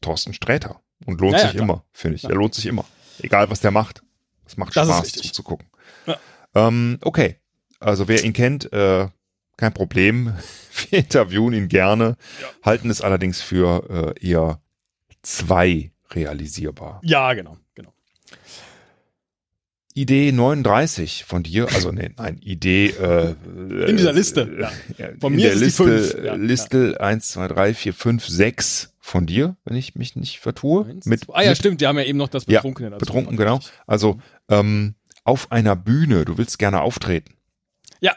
[0.00, 1.64] Thorsten Sträter und lohnt Ja, ja, sich klar.
[1.64, 2.22] immer, finde ich.
[2.24, 2.30] Ja.
[2.30, 2.84] Er lohnt sich immer,
[3.20, 4.02] egal was der macht.
[4.46, 5.22] Es macht Das Spaß richtig.
[5.22, 5.66] zuzugucken.
[6.06, 6.18] Ja.
[6.54, 7.36] Ähm, okay,
[7.80, 9.08] also wer ihn kennt, äh,
[9.56, 10.34] kein Problem.
[10.90, 12.16] Wir interviewen ihn gerne,
[12.64, 14.60] halten es allerdings für äh, eher
[15.22, 17.00] zwei realisierbar.
[17.04, 17.92] Ja, genau, genau.
[19.94, 23.34] Idee 39 von dir, also nee, nein, Idee äh,
[23.88, 24.72] In dieser Liste, äh, ja.
[24.98, 28.26] ja, Von mir ist es die Liste, fünf, ja, Liste 1, 2, 3, 4, 5,
[28.26, 30.86] 6 von dir, wenn ich mich nicht vertue.
[30.86, 33.00] Eins, mit, ah ja, mit stimmt, die haben ja eben noch das Ja, Betrunkene dazu.
[33.04, 33.60] betrunken, genau.
[33.86, 37.34] Also ähm, auf einer Bühne, du willst gerne auftreten.
[38.00, 38.14] Ja.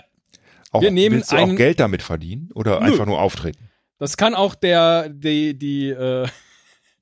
[0.71, 2.85] Auch, Wir nehmen willst du auch einen- Geld damit verdienen oder Nö.
[2.85, 3.69] einfach nur auftreten?
[3.97, 6.27] Das kann auch der, die, die, äh,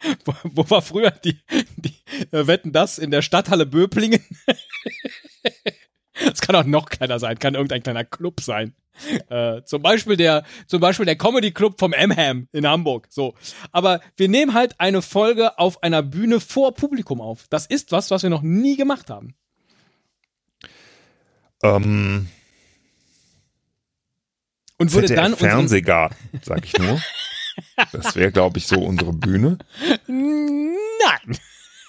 [0.26, 1.40] wo, wo war früher die,
[1.78, 1.96] die
[2.32, 4.24] äh, Wetten das in der Stadthalle Böblingen?
[6.14, 8.76] Es kann auch noch kleiner sein, kann irgendein kleiner Club sein.
[9.30, 13.08] Äh, zum Beispiel der, zum Beispiel der Comedy Club vom M-Ham in Hamburg.
[13.10, 13.34] So.
[13.72, 17.48] Aber wir nehmen halt eine Folge auf einer Bühne vor Publikum auf.
[17.50, 19.36] Das ist was, was wir noch nie gemacht haben.
[21.64, 22.28] Ähm,
[24.78, 27.02] Und würde ZDF dann unseren, Fernsehgarten, sag ich nur.
[27.92, 29.58] Das wäre, glaube ich, so unsere Bühne.
[30.08, 31.38] Nein.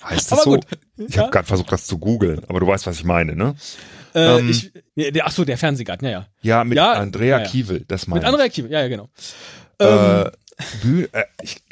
[0.05, 0.51] Heißt das Aber so?
[0.57, 0.67] gut.
[0.97, 1.23] Ich Ja.
[1.23, 3.55] habe gerade versucht, das zu googeln, aber du weißt, was ich meine, ne?
[4.15, 6.27] Äh, Ähm, ich, der, ach so, der Fernsehgarten, ja, ja.
[6.43, 7.47] Ja, mit Ja, Andrea ja.
[7.47, 9.09] Kiewel, das meine Mit Andrea Kiewel, ja, ja, genau.
[9.19, 9.35] ich.
[9.81, 10.31] Ähm, Äh,
[10.83, 11.63] Bühne, äh, ich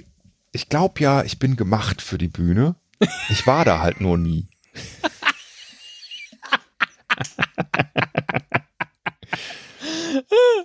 [0.54, 2.74] ich glaube ja, ich bin gemacht für die Bühne.
[3.30, 4.48] Ich war da halt nur nie.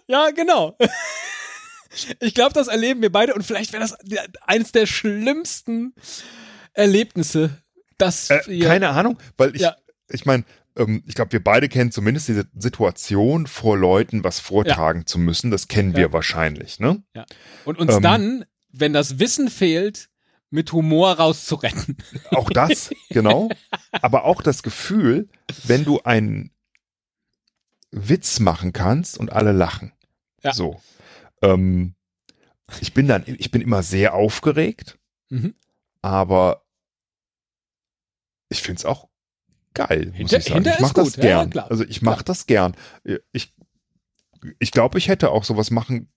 [0.08, 0.78] Ja, genau.
[2.20, 3.98] Ich glaube, das erleben wir beide und vielleicht wäre das
[4.42, 5.94] eines der schlimmsten
[6.74, 7.62] Erlebnisse,
[7.98, 9.76] dass Äh, wir, keine Ahnung, weil ich, Ja.
[10.10, 10.44] ich meine,
[10.76, 15.50] ähm, ich glaube, wir beide kennen zumindest diese Situation, vor Leuten was vortragen zu müssen.
[15.52, 16.14] Das kennen wir Ja.
[16.14, 17.04] wahrscheinlich, ne?
[17.66, 20.10] und uns ähm, dann, wenn das Wissen fehlt,
[20.50, 21.98] mit Humor rauszuretten.
[22.32, 23.50] Auch das, genau.
[23.92, 25.28] Aber auch das Gefühl,
[25.66, 26.52] wenn du einen
[27.92, 29.92] Witz machen kannst und alle lachen.
[30.44, 30.54] Ja.
[30.54, 30.80] So.
[31.42, 31.96] Ähm,
[32.82, 34.98] ich bin dann, ich bin immer sehr aufgeregt,
[35.30, 35.56] Mhm.
[36.02, 36.64] aber
[38.50, 39.08] ich finde es auch
[39.74, 40.66] geil, muss Hinter- ich sagen.
[40.66, 41.50] Ich mache ist das gut, ja, ja, gern.
[41.50, 41.72] klar.
[41.72, 42.76] also ich mache das gern.
[43.32, 43.54] Ich,
[44.60, 46.10] ich glaube, ich hätte auch sowas machen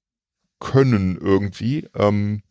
[0.61, 1.89] können irgendwie.
[1.95, 2.43] Ähm,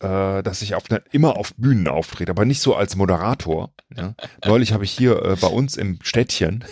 [0.00, 3.72] äh, dass ich auf immer auf Bühnen auftrete, aber nicht so als Moderator.
[3.96, 4.14] Ja.
[4.44, 6.64] Neulich habe ich hier äh, bei uns im Städtchen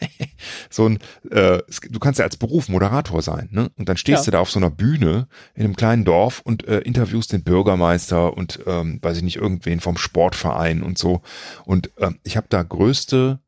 [0.70, 0.98] so ein,
[1.30, 1.58] äh,
[1.90, 3.70] du kannst ja als Beruf Moderator sein, ne?
[3.76, 4.24] Und dann stehst Ja.
[4.26, 8.36] du da auf so einer Bühne in einem kleinen Dorf und äh, interviewst den Bürgermeister
[8.36, 11.22] und ähm, weiß ich nicht, irgendwen vom Sportverein und so.
[11.64, 13.40] Und ähm, ich habe da größte,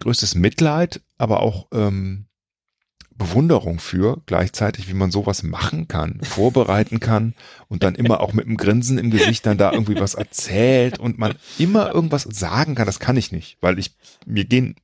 [0.00, 2.26] größtes Mitleid, aber auch ähm,
[3.14, 7.34] Bewunderung für, gleichzeitig, wie man sowas machen kann, vorbereiten kann
[7.68, 11.18] und dann immer auch mit einem Grinsen im Gesicht dann da irgendwie was erzählt und
[11.18, 12.86] man immer irgendwas sagen kann.
[12.86, 13.94] Das kann ich nicht, weil ich,
[14.26, 14.74] mir gehen,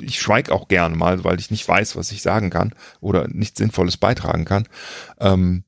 [0.00, 3.58] ich schweig auch gerne mal, weil ich nicht weiß, was ich sagen kann oder nichts
[3.58, 4.68] Sinnvolles beitragen kann.
[5.20, 5.64] Ähm,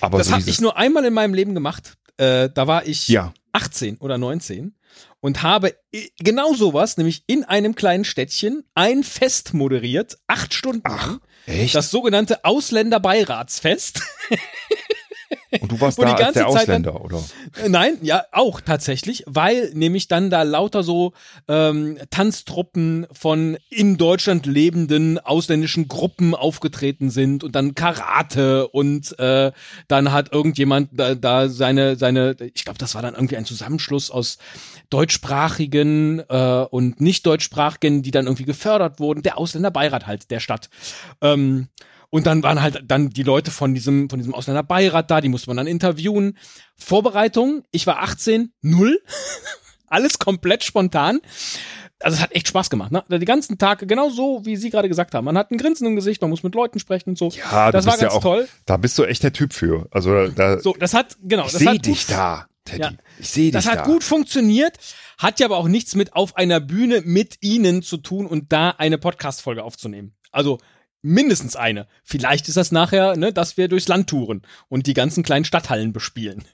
[0.00, 1.96] aber Das so habe ich nur einmal in meinem Leben gemacht.
[2.18, 4.74] Äh, da war ich ja, 18 oder 19
[5.20, 5.74] und habe
[6.18, 11.20] genau sowas, nämlich in einem kleinen Städtchen, ein Fest moderiert, acht Stunden Ach, lang.
[11.46, 11.74] echt?
[11.74, 14.02] Das sogenannte Ausländerbeiratsfest.
[15.60, 17.22] und du warst da die als der Zeit Ausländer, oder?
[17.62, 21.12] Äh, Nein, ja, auch tatsächlich, weil nämlich dann da lauter so
[21.48, 29.52] ähm, Tanztruppen von in Deutschland lebenden ausländischen Gruppen aufgetreten sind und dann Karate und äh,
[29.88, 34.10] dann hat irgendjemand da, da seine, seine, ich glaube, das war dann irgendwie ein Zusammenschluss
[34.10, 34.38] aus
[34.90, 40.70] deutschsprachigen äh, und nicht deutschsprachigen, die dann irgendwie gefördert wurden, der Ausländerbeirat halt der Stadt.
[41.20, 41.68] Ähm,
[42.10, 45.48] und dann waren halt dann die Leute von diesem, von diesem Ausländerbeirat da, die musste
[45.50, 46.36] man dann interviewen.
[46.76, 49.00] Vorbereitung, ich war 18, null.
[49.88, 51.20] Alles komplett spontan.
[52.00, 52.92] Also es hat echt Spaß gemacht.
[52.92, 53.04] Ne?
[53.08, 55.24] Die ganzen Tage, genau so, wie Sie gerade gesagt haben.
[55.24, 57.30] Man hat ein Grinsen im Gesicht, man muss mit Leuten sprechen und so.
[57.30, 58.48] Ja, das war bist ja ganz auch, toll.
[58.66, 59.86] da bist du echt der Typ für.
[59.90, 62.82] Also da, So, das hat, genau, ich das sehe hat dich da, Teddy.
[62.82, 62.92] Ja.
[63.18, 63.70] Ich sehe dich das da.
[63.72, 64.76] hat gut funktioniert,
[65.16, 68.70] hat ja aber auch nichts mit auf einer Bühne mit Ihnen zu tun und da
[68.70, 70.14] eine Podcast-Folge aufzunehmen.
[70.32, 70.58] Also
[71.06, 71.86] mindestens eine.
[72.02, 75.92] Vielleicht ist das nachher, ne, dass wir durchs Land touren und die ganzen kleinen Stadthallen
[75.92, 76.44] bespielen.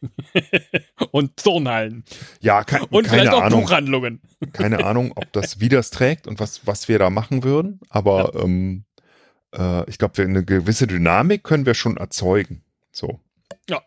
[1.11, 2.05] und Turnhallen.
[2.41, 3.63] Ja, kein, Und keine vielleicht auch Ahnung.
[3.63, 4.21] Buchhandlungen.
[4.53, 7.81] keine Ahnung, ob das wie das trägt und was, was wir da machen würden.
[7.89, 8.85] Aber ähm,
[9.55, 12.63] äh, ich glaube, eine gewisse Dynamik können wir schon erzeugen.
[12.93, 13.21] So.
[13.69, 13.83] Ja.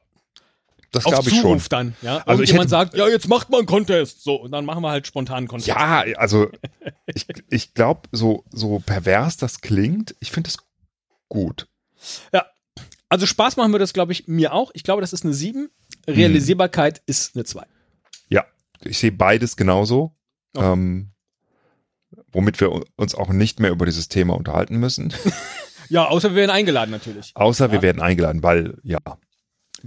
[0.96, 1.42] Das glaube ich schon.
[1.44, 2.18] Zuruf dann, ja.
[2.26, 4.24] Also ich hätte- sagt, ja, jetzt macht mal einen Contest.
[4.24, 5.68] So, und dann machen wir halt spontan einen Contest.
[5.68, 6.50] Ja, also
[7.06, 10.58] ich, ich glaube, so, so pervers das klingt, ich finde es
[11.30, 11.68] gut.
[13.10, 14.72] Also Spaß machen wir das, glaube ich, mir auch.
[14.74, 15.70] Ich glaube, das ist eine 7.
[16.08, 17.64] Realisierbarkeit ist eine 2.
[18.30, 18.46] Ja,
[18.84, 20.16] ich sehe beides genauso.
[20.56, 20.72] Okay.
[20.74, 21.12] Ähm,
[22.32, 25.14] womit wir uns auch nicht mehr über dieses Thema unterhalten müssen.
[25.88, 27.32] Ja, außer wir werden eingeladen natürlich.
[27.36, 27.82] Außer wir Ja.
[27.84, 28.98] werden eingeladen, weil, ja,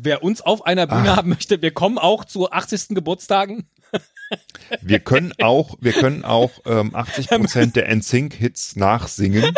[0.00, 1.16] Wer uns auf einer Bühne Ah.
[1.16, 2.94] haben möchte, wir kommen auch zu 80.
[2.94, 3.68] Geburtstagen.
[4.82, 9.54] wir können auch, wir können auch ähm, 80 Prozent der NSYNC-Hits nachsingen.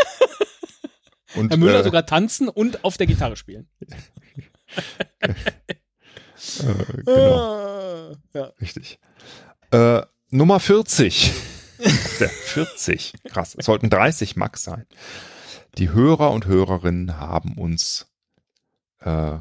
[1.34, 3.68] Und, Herr Müller äh, sogar tanzen und auf der Gitarre spielen.
[5.20, 5.34] äh,
[7.04, 7.36] genau.
[7.36, 8.52] Ah, ja.
[8.60, 8.98] Richtig.
[9.70, 11.32] Äh, Nummer 40.
[12.20, 13.14] Der 40.
[13.28, 13.54] Krass.
[13.58, 14.86] Es sollten 30 Max sein.
[15.78, 18.10] Die Hörer und Hörerinnen haben uns
[19.00, 19.38] äh,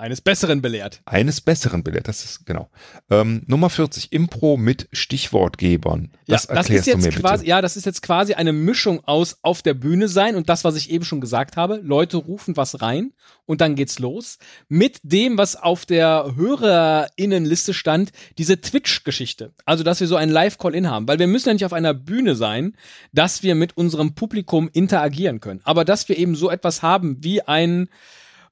[0.00, 1.02] Eines Besseren belehrt.
[1.04, 2.70] Eines Besseren belehrt, das ist genau.
[3.10, 6.10] Ähm, Nummer 40, Impro mit Stichwortgebern.
[6.26, 7.50] Das ja, das erklärst ist jetzt du mir quasi, bitte.
[7.50, 10.76] ja, das ist jetzt quasi eine Mischung aus auf der Bühne sein und das, was
[10.76, 11.80] ich eben schon gesagt habe.
[11.82, 13.12] Leute rufen was rein
[13.44, 14.38] und dann geht's los.
[14.68, 19.52] Mit dem, was auf der HörerInnenliste stand, diese Twitch-Geschichte.
[19.66, 21.08] Also, dass wir so einen Live-Call-In haben.
[21.08, 22.74] Weil wir müssen ja nicht auf einer Bühne sein,
[23.12, 25.60] dass wir mit unserem Publikum interagieren können.
[25.64, 27.90] Aber dass wir eben so etwas haben wie ein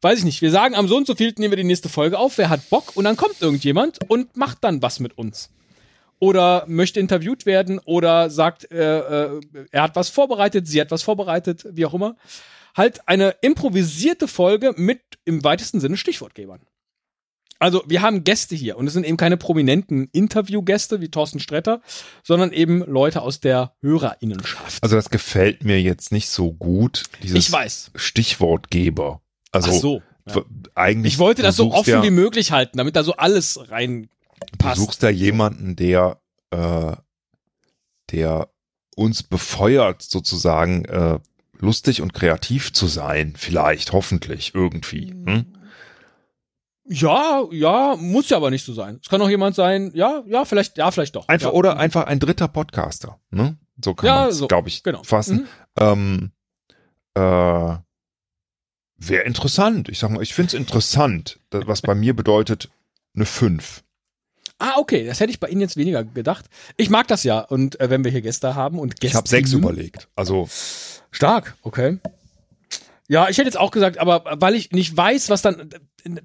[0.02, 2.18] weiß ich nicht, wir sagen am so und so viel nehmen wir die nächste Folge
[2.18, 5.50] auf, wer hat Bock und dann kommt irgendjemand und macht dann was mit uns.
[6.20, 11.02] Oder möchte interviewt werden oder sagt, äh, äh, er hat was vorbereitet, sie hat was
[11.02, 12.16] vorbereitet, wie auch immer.
[12.76, 16.60] Halt eine improvisierte Folge mit im weitesten Sinne Stichwortgebern.
[17.60, 21.82] Also wir haben Gäste hier und es sind eben keine prominenten Interviewgäste wie Thorsten Stretter,
[22.22, 24.82] sondern eben Leute aus der Hörerinnenschaft.
[24.82, 27.90] Also das gefällt mir jetzt nicht so gut, dieses ich weiß.
[27.96, 29.22] Stichwortgeber.
[29.52, 30.02] Also Ach so.
[30.26, 30.42] Ja.
[30.74, 31.14] eigentlich.
[31.14, 34.08] Ich wollte das so offen ja, wie möglich halten, damit da so alles rein
[34.58, 36.96] Du suchst da jemanden, der, äh,
[38.10, 38.48] der
[38.96, 41.18] uns befeuert, sozusagen äh,
[41.58, 45.10] lustig und kreativ zu sein, vielleicht, hoffentlich, irgendwie.
[45.10, 45.46] Hm?
[46.84, 48.98] Ja, ja, muss ja aber nicht so sein.
[49.02, 51.28] Es kann auch jemand sein, ja, ja, vielleicht, ja, vielleicht doch.
[51.28, 51.52] Einfach ja.
[51.52, 53.20] oder einfach ein dritter Podcaster.
[53.30, 53.58] Ne?
[53.84, 55.02] So kann Ja, man es, so, glaube ich, genau.
[55.02, 55.46] fassen.
[55.78, 56.32] Mhm.
[57.14, 57.76] Ähm, äh,
[58.98, 59.88] Wäre interessant.
[59.88, 62.68] Ich sag mal, ich finde es interessant, was bei mir bedeutet
[63.14, 63.84] eine 5.
[64.58, 66.46] Ah, okay, das hätte ich bei Ihnen jetzt weniger gedacht.
[66.76, 69.06] Ich mag das ja und äh, wenn wir hier Gäste haben und Gäste.
[69.06, 70.08] Ich habe 6 überlegt.
[70.16, 70.48] Also
[71.12, 71.98] Stark, okay.
[73.06, 75.70] Ja, ich hätte jetzt auch gesagt, aber weil ich nicht weiß, was dann,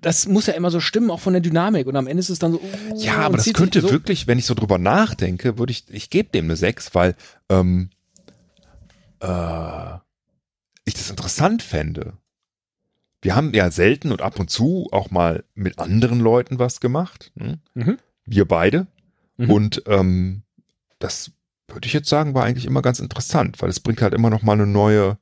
[0.01, 1.87] das muss ja immer so stimmen, auch von der Dynamik.
[1.87, 2.59] Und am Ende ist es dann so.
[2.59, 3.91] uh, Ja, aber das könnte so.
[3.91, 7.15] wirklich, wenn ich so drüber nachdenke, würde ich, ich gebe dem eine 6, weil
[7.49, 7.89] ähm,
[9.21, 9.93] äh,
[10.83, 12.17] ich das interessant fände.
[13.23, 17.31] Wir haben ja selten und ab und zu auch mal mit anderen Leuten was gemacht.
[17.35, 17.59] Ne?
[17.73, 17.97] Mhm.
[18.25, 18.87] Wir beide.
[19.37, 19.49] Mhm.
[19.49, 20.43] Und ähm,
[20.99, 21.31] das
[21.69, 24.43] würde ich jetzt sagen, war eigentlich immer ganz interessant, weil es bringt halt immer noch
[24.43, 25.17] mal eine neue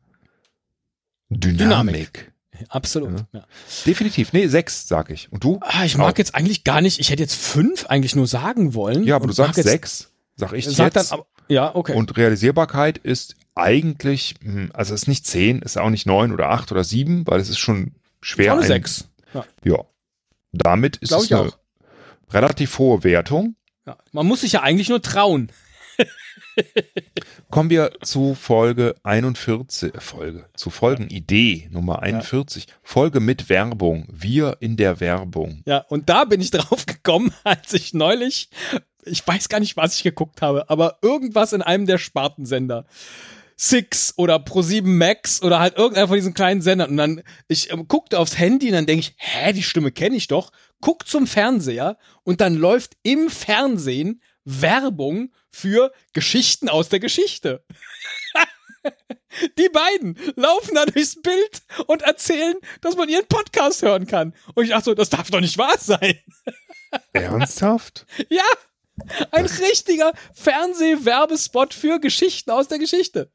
[1.29, 1.59] Dynamik.
[1.59, 2.31] Dynamik.
[2.69, 3.19] Absolut.
[3.19, 3.27] Ja.
[3.39, 3.45] Ja.
[3.85, 4.33] Definitiv.
[4.33, 5.31] Nee, 6, sag ich.
[5.31, 5.59] Und du?
[5.61, 6.17] Ah, ich mag Auch.
[6.17, 9.03] jetzt eigentlich gar nicht, ich hätte jetzt fünf eigentlich nur sagen wollen.
[9.03, 11.11] Ja, aber du sagst 6, sag ich Sag jetzt.
[11.11, 11.93] dann aber, ja, okay.
[11.95, 16.49] Und Realisierbarkeit ist eigentlich, hm, also es ist nicht 10, ist auch nicht 9 oder
[16.49, 18.53] 8 oder 7, weil es ist schon schwer.
[18.57, 19.07] Ein- sechs.
[19.33, 19.45] Ja.
[19.63, 19.85] Ja.
[20.51, 21.57] Damit ist Glaub es eine auch.
[22.33, 23.55] relativ hohe Wertung.
[23.85, 23.97] Ja.
[24.11, 25.51] Man muss sich ja eigentlich nur trauen.
[27.49, 32.67] Kommen wir zu Folge 41, äh, Folge, zu Folgenidee Nummer 41.
[32.83, 34.07] Folge mit Werbung.
[34.11, 35.61] Wir in der Werbung.
[35.65, 38.49] Ja, und da bin ich drauf gekommen, als ich neulich,
[39.05, 42.85] ich weiß gar nicht, was ich geguckt habe, aber irgendwas in einem der Spartensender.
[43.63, 46.89] Six oder Pro7 Max oder halt irgendeiner von diesen kleinen Sendern.
[46.89, 50.15] Und dann, ich ähm, guckte aufs Handy und dann denke ich, hä, die Stimme kenne
[50.15, 50.51] ich doch.
[50.81, 57.63] Guck zum Fernseher und dann läuft im Fernsehen Werbung für Geschichten aus der Geschichte.
[59.59, 64.33] Die beiden laufen da durchs Bild und erzählen, dass man ihren Podcast hören kann.
[64.55, 66.19] Und ich dachte so, das darf doch nicht wahr sein.
[67.13, 68.07] Ernsthaft?
[68.29, 68.43] Ja,
[69.31, 73.29] ein richtiger Fernsehwerbespot für Geschichten aus der Geschichte.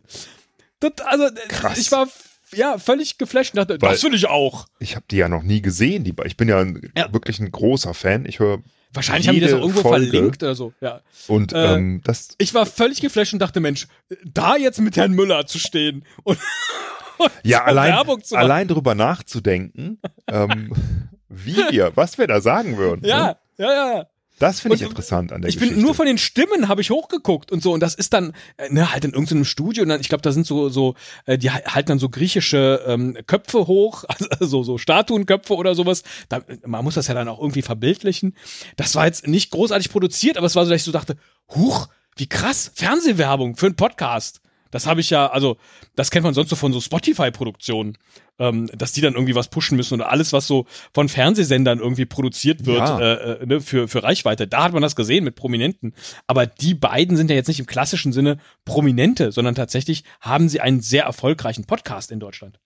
[0.80, 1.78] Das, also, Krass.
[1.78, 2.08] ich war
[2.54, 4.66] ja völlig geflasht und dachte, Weil- das will ich auch.
[4.78, 6.04] Ich habe die ja noch nie gesehen.
[6.04, 7.12] Die, ich bin ja, ein, Ja.
[7.12, 8.26] wirklich ein großer Fan.
[8.26, 8.58] Ich höre
[8.92, 10.06] Wahrscheinlich haben die das auch irgendwo Folge.
[10.06, 10.72] verlinkt oder so.
[10.80, 11.00] Ja.
[11.28, 13.88] und Äh, ähm, das Ich war völlig geflasht und dachte, Mensch,
[14.24, 16.38] da jetzt mit Herrn Müller zu stehen und,
[17.18, 18.44] und ja allein, Werbung zu machen.
[18.44, 20.72] allein drüber nachzudenken, ähm,
[21.28, 23.02] wie wir, was wir da sagen würden.
[23.02, 23.08] Ne?
[23.08, 24.06] Ja, ja, ja, ja.
[24.38, 25.76] Das finde ich Und- interessant an der Ich Geschichte.
[25.76, 27.72] bin nur von den Stimmen habe ich hochgeguckt und so.
[27.72, 30.32] Und das ist dann äh, ne, halt in irgendeinem Studio und dann ich glaube da
[30.32, 30.94] sind so so
[31.24, 36.02] äh, die halten dann so griechische ähm, Köpfe hoch also so so Statuenköpfe oder sowas.
[36.28, 38.34] Da, man muss das ja dann auch irgendwie verbildlichen.
[38.76, 41.16] Das war jetzt nicht großartig produziert aber es war so dass ich so dachte
[41.54, 44.40] huch wie krass Fernsehwerbung für einen Podcast
[44.76, 45.56] das habe ich ja also
[45.94, 47.96] das kennt man sonst so von so Spotify Produktionen
[48.38, 52.04] ähm, dass die dann irgendwie was pushen müssen oder alles, was so von Fernsehsendern irgendwie
[52.04, 52.98] produziert wird Ja.
[53.00, 54.46] äh, äh, ne, für, für Reichweite.
[54.46, 55.94] Da hat man das gesehen mit Prominenten.
[56.26, 58.36] Aber die beiden sind ja jetzt nicht im klassischen Sinne
[58.66, 62.60] Prominente, sondern tatsächlich haben sie einen sehr erfolgreichen Podcast in Deutschland.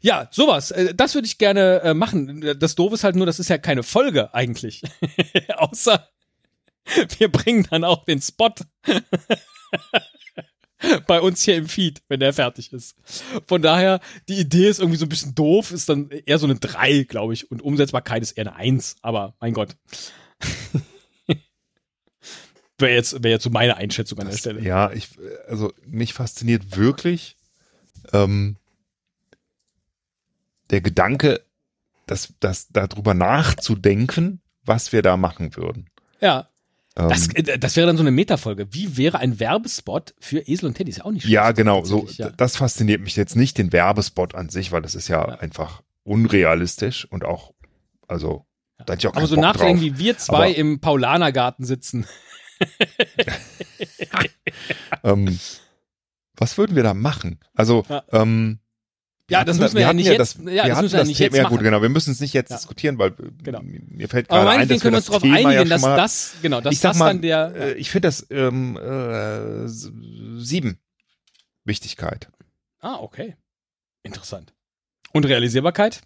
[0.00, 0.70] Ja, sowas.
[0.70, 2.54] Äh, Das würde ich gerne äh, machen.
[2.60, 4.82] Das Doofe ist halt nur, das ist ja keine Folge eigentlich.
[5.56, 6.08] Außer
[7.18, 8.54] wir bringen dann auch den Spot
[11.06, 12.96] bei uns hier im Feed, wenn der fertig ist.
[13.46, 16.56] Von daher, die Idee ist irgendwie so ein bisschen doof, ist dann eher so eine
[16.56, 17.50] 3, glaube ich.
[17.50, 19.76] Und Umsetzbarkeit ist eher eine 1, aber mein Gott.
[22.78, 24.60] Wäre jetzt, wäre jetzt so meine Einschätzung an der das, Stelle.
[24.60, 25.08] Ja, ich,
[25.48, 27.38] also mich fasziniert wirklich
[28.12, 28.56] ähm,
[30.68, 31.40] der Gedanke,
[32.06, 35.88] das, das darüber nachzudenken, was wir da machen würden.
[36.20, 36.50] Ja.
[36.96, 38.68] Ähm, Das, äh, das wäre dann so eine Metafolge.
[38.72, 40.90] Wie wäre ein Werbespot für Esel und Teddy?
[40.90, 41.34] Ist ja auch nicht schlecht.
[41.34, 41.84] ja, genau.
[41.84, 42.30] So, ja.
[42.30, 45.34] das fasziniert mich jetzt nicht den Werbespot an sich, weil das ist ja, Ja.
[45.38, 47.52] einfach unrealistisch und auch,
[48.08, 48.46] also,
[48.78, 49.98] da hätte ich auch Aber so Bock nachdenken, drauf.
[49.98, 52.06] wie wir zwei Aber- im Paulanergarten sitzen.
[55.04, 55.38] Ähm,
[56.36, 57.40] was würden wir da machen?
[57.54, 58.02] Also, Ja.
[58.12, 58.60] ähm,
[59.28, 61.16] Ja, das müssen wir ja nicht jetzt- Das, ja, das müssen wir ja das nicht
[61.18, 61.64] Thema, jetzt ja gut, machen.
[61.64, 61.82] genau.
[61.82, 62.56] Wir müssen es nicht jetzt Ja.
[62.58, 63.12] diskutieren, weil
[63.42, 63.60] Genau.
[63.62, 65.68] mir fällt gerade ein, dass wir können wir das uns darauf Thema ja einigen, schon
[65.70, 68.76] dass mal, das, genau, dass ich das mal, dann der, äh, ich finde das ähm,
[68.76, 69.66] äh,
[70.40, 70.78] sieben
[71.64, 72.28] Wichtigkeit.
[72.80, 73.36] ah, okay.
[74.04, 74.54] Interessant.
[75.12, 76.02] Und Realisierbarkeit?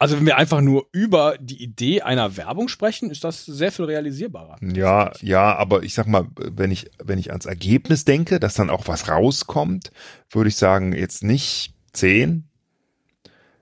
[0.00, 3.84] Also wenn wir einfach nur über die Idee einer Werbung sprechen, ist das sehr viel
[3.84, 4.56] realisierbarer.
[4.62, 8.70] Ja, ja, aber ich sag mal, wenn ich, wenn ich ans Ergebnis denke, dass dann
[8.70, 9.90] auch was rauskommt,
[10.30, 12.47] würde ich sagen, jetzt nicht zehn,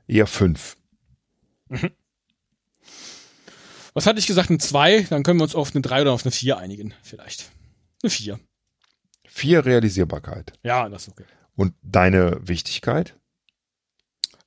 [0.07, 0.77] eher fünf.
[3.95, 4.51] Was hatte ich gesagt?
[4.51, 7.51] Ein 2, dann können wir uns auf eine 3 oder auf eine 4 einigen, vielleicht.
[8.03, 8.38] Eine 4.
[9.27, 10.53] Vier Realisierbarkeit.
[10.62, 11.25] Ja, das ist okay.
[11.57, 13.16] Und deine Wichtigkeit?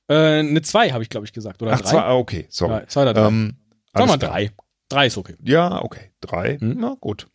[0.08, 1.62] Äh, eine 2 habe ich, glaube ich, gesagt.
[1.62, 1.90] Oder Ach, 3?
[1.90, 2.74] zwei, ah, okay, sorry.
[2.74, 3.26] Ja, zwei oder drei.
[3.28, 3.56] Ähm,
[3.92, 4.30] Sag mal klar.
[4.32, 4.50] 3.
[4.88, 5.36] 3 ist okay.
[5.42, 6.10] Ja, okay.
[6.20, 6.58] Drei.
[6.58, 6.76] Hm?
[6.78, 7.28] Na gut.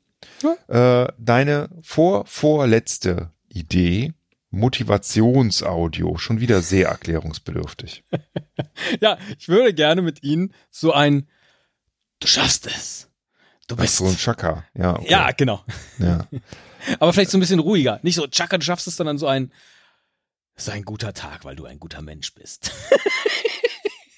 [0.68, 4.14] Äh, deine vor, vorletzte Idee,
[4.56, 8.04] Motivationsaudio, schon wieder sehr erklärungsbedürftig.
[9.02, 11.28] Ja, ich würde gerne mit Ihnen so ein
[12.20, 13.10] Du schaffst es.
[13.68, 13.98] Du Ach, bist.
[13.98, 14.65] so ein Chaka.
[14.74, 15.10] Ja, okay.
[15.10, 15.63] ja, genau.
[16.00, 16.28] ja.
[17.00, 18.00] Aber vielleicht so ein bisschen ruhiger.
[18.04, 19.52] Nicht so, Chaka, du schaffst es, sondern so ein
[20.56, 22.72] Es ist ein guter Tag, weil du ein guter Mensch bist.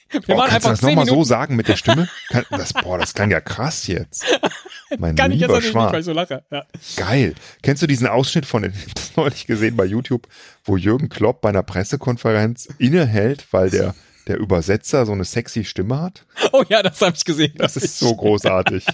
[0.09, 2.07] Wir Oh, machen kannst du das 10 nochmal so sagen mit der Stimme?
[2.29, 4.23] Kann, das, boah, das klang ja krass jetzt.
[4.99, 5.99] Mein Kann ich jetzt natürlich nicht, weil Schwan.
[5.99, 6.43] ich so lache.
[6.49, 6.65] Ja.
[6.95, 7.35] Geil.
[7.61, 10.27] Kennst du diesen Ausschnitt von, den- ich hab das neulich gesehen bei YouTube,
[10.63, 13.95] wo Jürgen Klopp bei einer Pressekonferenz innehält, weil der,
[14.27, 16.25] der Übersetzer so eine sexy Stimme hat?
[16.53, 17.53] Oh ja, das habe ich gesehen.
[17.57, 18.85] Das ist so großartig.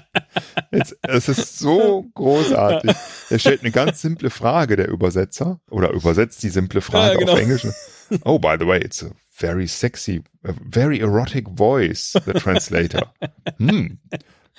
[0.71, 2.91] Jetzt, es ist so großartig.
[3.30, 7.34] Er stellt eine ganz simple Frage, der Übersetzer, oder übersetzt die simple Frage Ja, genau.
[7.34, 7.67] auf Englisch.
[8.26, 13.02] Oh, by the way, it's a very sexy, a very erotic voice, the translator.
[13.58, 13.96] Hmm.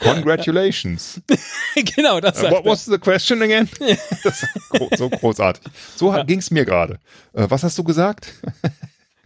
[0.01, 1.21] Congratulations.
[1.97, 3.69] genau, das sagt what was the question again?
[4.97, 5.63] So großartig.
[5.97, 6.99] So ging's mir gerade.
[7.33, 8.35] Äh, was hast du gesagt?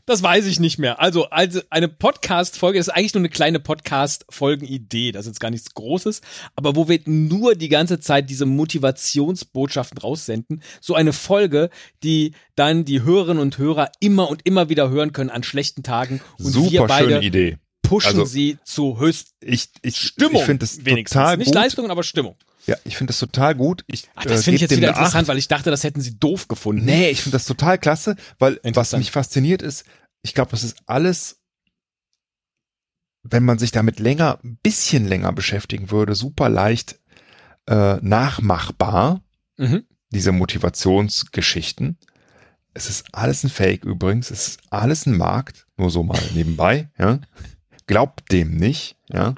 [0.08, 1.00] Das weiß ich nicht mehr.
[1.00, 5.12] Also, also eine Podcast-Folge ist eigentlich nur eine kleine Podcast-Folgen-Idee.
[5.12, 6.22] Das ist jetzt gar nichts Großes.
[6.56, 10.62] Aber wo wir nur die ganze Zeit diese Motivationsbotschaften raussenden.
[10.80, 11.68] So eine Folge,
[12.02, 16.22] die dann die Hörerinnen und Hörer immer und immer wieder hören können an schlechten Tagen.
[16.38, 17.58] Und wir Super beide schöne Idee.
[17.82, 20.40] pushen Also, sie zu höchst Ich, ich, Stimmung.
[20.40, 21.18] ich finde das wenigstens.
[21.20, 21.54] total Nicht gut.
[21.54, 22.36] Leistungen, aber Stimmung.
[22.68, 23.82] Ja, ich finde das total gut.
[23.86, 25.28] Ich, Ach, das äh, finde ich jetzt wieder interessant, Acht.
[25.28, 26.84] weil ich dachte, das hätten sie doof gefunden.
[26.84, 29.84] Nee, ich finde das total klasse, weil was mich fasziniert ist,
[30.22, 31.40] ich glaube, das ist alles,
[33.22, 36.98] wenn man sich damit länger, ein bisschen länger beschäftigen würde, super leicht
[37.66, 39.22] äh, nachmachbar,
[39.56, 39.84] Mhm.
[40.10, 41.98] diese Motivationsgeschichten.
[42.74, 46.90] Es ist alles ein Fake übrigens, es ist alles ein Markt, nur so mal nebenbei,
[46.98, 47.18] ja.
[47.86, 49.34] Glaubt dem nicht, ja.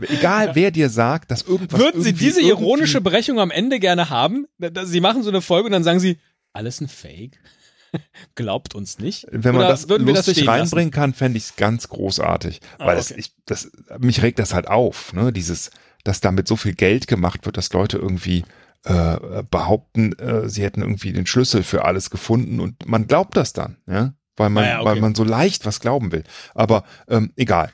[0.00, 4.46] Egal, wer dir sagt, dass irgendwas Würden Sie diese ironische Berechnung am Ende gerne haben?
[4.84, 6.18] Sie machen so eine Folge und dann sagen Sie,
[6.52, 7.38] alles ein Fake?
[8.34, 9.26] Glaubt uns nicht?
[9.30, 10.60] Wenn man Oder das wir das lustig stehen lassen?
[10.60, 12.60] reinbringen kann, fände ich es ganz großartig.
[12.78, 13.20] Ah, Weil das, okay.
[13.20, 15.32] ich, das, mich regt das halt auf, ne?
[15.32, 15.70] Dieses,
[16.02, 18.44] dass damit so viel Geld gemacht wird, dass Leute irgendwie
[18.84, 23.52] äh, behaupten, äh, sie hätten irgendwie den Schlüssel für alles gefunden und man glaubt das
[23.52, 24.14] dann, ja?
[24.36, 24.86] Weil man, Ah ja, okay.
[24.86, 26.24] weil man so leicht was glauben will.
[26.54, 27.70] Aber ähm, egal.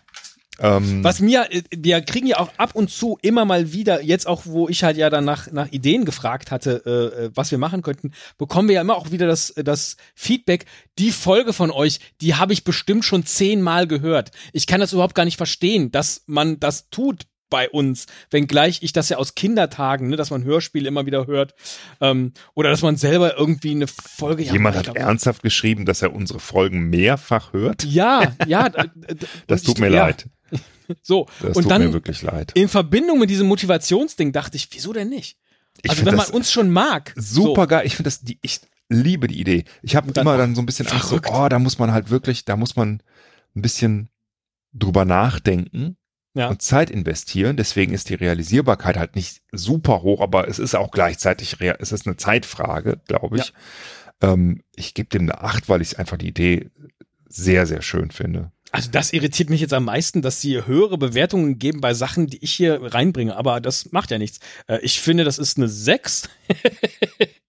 [0.60, 4.26] Ähm, Was mir, äh, wir kriegen ja auch ab und zu immer mal wieder, jetzt
[4.26, 7.58] auch, wo ich halt ja dann nach, nach Ideen gefragt hatte, äh, äh, was wir
[7.58, 10.66] machen könnten, bekommen wir ja immer auch wieder das, äh, das Feedback,
[10.98, 14.30] die Folge von euch, die habe ich bestimmt schon zehnmal gehört.
[14.52, 18.92] Ich kann das überhaupt gar nicht verstehen, dass man das tut bei uns, wenngleich ich
[18.92, 21.54] das ja aus Kindertagen, ne, dass man Hörspiele immer wieder hört,
[22.00, 25.84] ähm, oder dass man selber irgendwie eine Folge ja, jemand ich hat glaub- ernsthaft geschrieben,
[25.84, 27.84] dass er unsere Folgen mehrfach hört.
[27.84, 28.70] Ja, ja.
[29.48, 30.28] Das tut mir ja, leid.
[31.02, 32.52] So, Das und tut dann mir wirklich leid.
[32.54, 35.36] in Verbindung mit diesem Motivationsding dachte ich, wieso denn nicht?
[35.82, 37.12] Ich also wenn man uns schon mag.
[37.16, 37.86] Super geil.
[37.86, 39.64] Ich finde das, die, ich liebe die Idee.
[39.82, 42.44] Ich habe immer dann so ein bisschen Angst, so, oh, da muss man halt wirklich,
[42.44, 43.02] da muss man
[43.56, 44.10] ein bisschen
[44.72, 45.96] drüber nachdenken
[46.34, 46.48] Ja.
[46.48, 47.56] und Zeit investieren.
[47.56, 52.06] Deswegen ist die Realisierbarkeit halt nicht super hoch, aber es ist auch gleichzeitig, es ist
[52.06, 53.52] eine Zeitfrage, glaube ich.
[54.20, 56.70] Ähm, ich gebe dem eine Acht, weil ich einfach die Idee
[57.28, 58.52] sehr, sehr schön finde.
[58.70, 62.26] So, also das irritiert mich jetzt am meisten, dass sie höhere Bewertungen geben bei Sachen,
[62.28, 63.36] die ich hier reinbringe.
[63.36, 64.40] Aber das macht ja nichts.
[64.66, 66.28] Äh, Ich finde, das ist eine 6.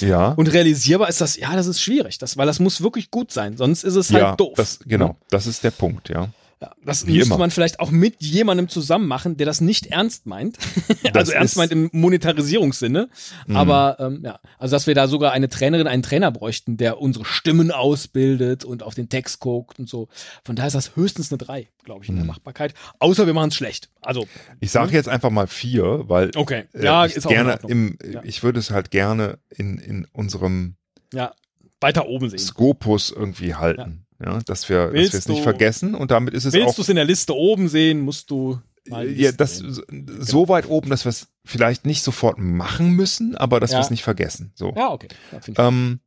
[0.00, 0.30] Ja.
[0.32, 3.56] Und realisierbar ist das, ja, das ist schwierig, das, weil das muss wirklich gut sein.
[3.56, 4.54] Sonst ist es halt ja, doof.
[4.56, 6.30] Das, genau, das ist der Punkt, ja.
[6.60, 7.38] Ja, das Wie müsste immer.
[7.38, 10.58] man vielleicht auch mit jemandem zusammen machen, der das nicht ernst meint.
[11.14, 13.08] Also ernst meint im Monetarisierungssinne.
[13.46, 13.56] Mhm.
[13.56, 17.24] Aber ähm, ja, also dass wir da sogar eine Trainerin, einen Trainer bräuchten, der unsere
[17.24, 20.08] Stimmen ausbildet und auf den Text guckt und so.
[20.44, 22.28] Von daher ist das höchstens eine 3, glaube ich, in der Mhm.
[22.30, 22.74] Machbarkeit.
[22.98, 23.90] Außer wir machen es schlecht.
[24.00, 24.26] Also,
[24.60, 26.64] Ich sage jetzt einfach mal vier, weil okay.
[26.74, 28.20] äh, Ja, ich auch in gerne im, Ja.
[28.24, 30.74] ich würde es halt gerne in, in unserem
[31.14, 31.32] Ja,
[31.80, 32.38] weiter oben sehen.
[32.40, 34.04] Skopus irgendwie halten.
[34.24, 36.74] Ja, dass wir, dass Willst wir es nicht vergessen und damit ist es Willst auch
[36.74, 41.04] du es in der Liste oben sehen, musst du ja, das so weit oben, dass
[41.04, 43.78] wir es vielleicht nicht sofort machen müssen, aber dass Ja.
[43.78, 44.50] wir es nicht vergessen.
[44.54, 44.72] So.
[44.74, 45.08] Ja, okay.
[45.56, 46.00] Ja, Ähm,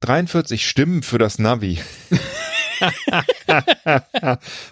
[0.00, 1.80] 43 Stimmen für das Navi.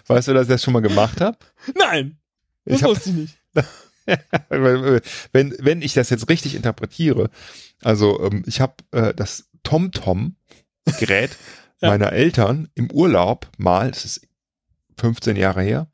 [0.07, 1.37] weißt du, dass ich das schon mal gemacht habe?
[1.75, 2.17] Nein,
[2.65, 3.37] das Ich hab, wusste ich nicht.
[4.49, 7.29] wenn, wenn ich das jetzt richtig interpretiere,
[7.81, 11.31] also ähm, ich habe äh, das TomTom-Gerät
[11.81, 11.89] Ja.
[11.89, 14.27] meiner Eltern im Urlaub mal, es ist
[14.99, 15.87] 15 Jahre her,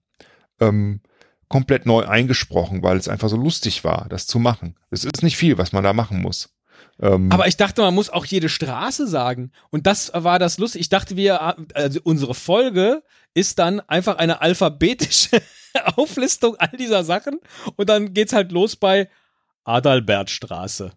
[0.59, 1.01] ähm,
[1.47, 4.75] komplett neu eingesprochen, weil es einfach so lustig war, das zu machen.
[4.91, 6.53] Es ist nicht viel, was man da machen muss.
[6.99, 9.51] Ähm, Aber ich dachte, man muss auch jede Straße sagen.
[9.69, 10.81] Und das war das lustig.
[10.81, 15.41] Ich dachte, wir, also unsere Folge ist dann einfach eine alphabetische
[15.95, 17.39] Auflistung all dieser Sachen.
[17.75, 19.09] Und dann geht's halt los bei
[19.63, 20.91] Adalbertstraße.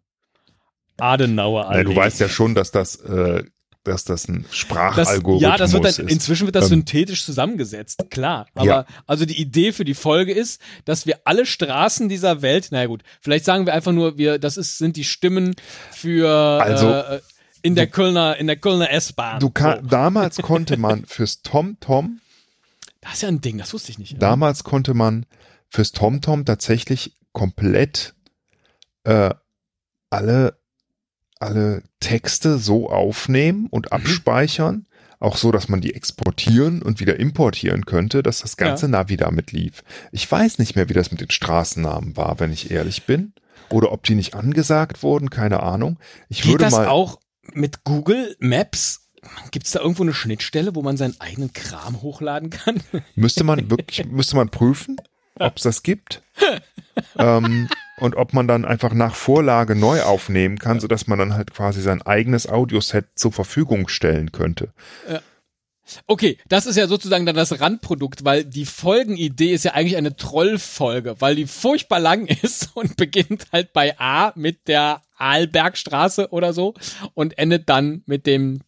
[0.99, 1.85] Adenauer na, Allee.
[1.85, 3.45] du weißt ja schon, dass das, äh,
[3.85, 5.99] dass das ein das, Sprachalgorithmus ja, das wird dann, ist.
[6.01, 8.47] inzwischen wird das Ähm, synthetisch zusammengesetzt, klar.
[8.55, 8.87] Aber Ja.
[9.07, 13.03] also die Idee für die Folge ist, dass wir alle Straßen dieser Welt, naja gut,
[13.21, 15.55] vielleicht sagen wir einfach nur, wir, das ist, sind die Stimmen
[15.93, 16.29] für
[16.63, 17.21] Also, äh,
[17.63, 19.41] in der Kölner, in der Kölner S-Bahn.
[19.41, 19.89] Du kann, So.
[19.89, 22.21] damals konnte man fürs TomTom
[23.03, 24.21] Das ist ja ein Ding, das wusste ich nicht.
[24.21, 25.27] Damals konnte man
[25.69, 28.15] fürs TomTom tatsächlich komplett
[29.05, 29.31] äh,
[30.11, 30.59] alle,
[31.41, 33.93] alle Texte so aufnehmen und Mhm.
[33.93, 34.87] abspeichern,
[35.19, 39.53] auch so, dass man die exportieren und wieder importieren könnte, dass das ganze Navi damit
[39.53, 39.83] lief.
[40.13, 43.33] Ich weiß nicht mehr, wie das mit den Straßennamen war, wenn ich ehrlich bin.
[43.69, 45.99] Oder ob die nicht angesagt wurden, keine Ahnung.
[46.29, 46.87] Ich Geht würde das mal.
[46.89, 47.21] auch
[47.53, 49.09] mit Google Maps?
[49.51, 52.81] Gibt es da irgendwo eine Schnittstelle, wo man seinen eigenen Kram hochladen kann?
[53.15, 54.97] Müsste man wirklich, müsste man prüfen,
[55.39, 56.23] ob es das gibt.
[57.19, 57.69] ähm,
[58.01, 61.81] und ob man dann einfach nach Vorlage neu aufnehmen kann, sodass man dann halt quasi
[61.83, 64.73] sein eigenes Audioset zur Verfügung stellen könnte.
[66.07, 70.17] Okay, das ist ja sozusagen dann das Randprodukt, weil die Folgenidee ist ja eigentlich eine
[70.17, 76.53] Trollfolge, weil die furchtbar lang ist und beginnt halt bei A mit der Aalbergstraße oder
[76.53, 76.75] so
[77.15, 78.61] und endet dann mit dem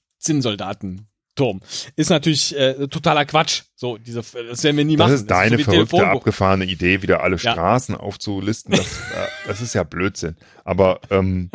[1.37, 1.61] Zinnsoldatenturm.
[1.97, 3.63] Ist natürlich äh, totaler Quatsch.
[3.75, 5.15] So, diese, das werden wir nie Das machen.
[5.15, 6.17] ist deine so wie verrückte, Telefonbuch.
[6.19, 7.53] abgefahrene Idee, wieder alle Ja.
[7.53, 8.73] Straßen aufzulisten.
[8.75, 10.37] Das, äh, das ist ja Blödsinn.
[10.65, 11.51] Aber ähm,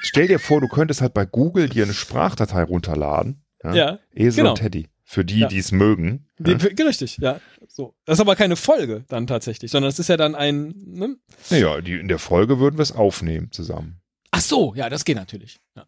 [0.00, 3.44] stell dir vor, du könntest halt bei Google dir eine Sprachdatei runterladen.
[3.62, 3.74] Ja?
[3.74, 4.50] Ja, Esel genau.
[4.50, 4.88] und Teddy.
[5.04, 5.48] Für die, Ja.
[5.48, 6.26] die es mögen.
[6.38, 6.84] Die, Ja?
[6.86, 7.40] Richtig, ja.
[7.68, 7.94] So.
[8.06, 10.74] Das ist aber keine Folge dann tatsächlich, sondern es ist ja dann ein.
[10.86, 11.16] Ne?
[11.50, 14.00] Naja, die, in der Folge würden wir es aufnehmen zusammen.
[14.30, 15.58] Ach so, ja, das geht natürlich.
[15.76, 15.84] Ja.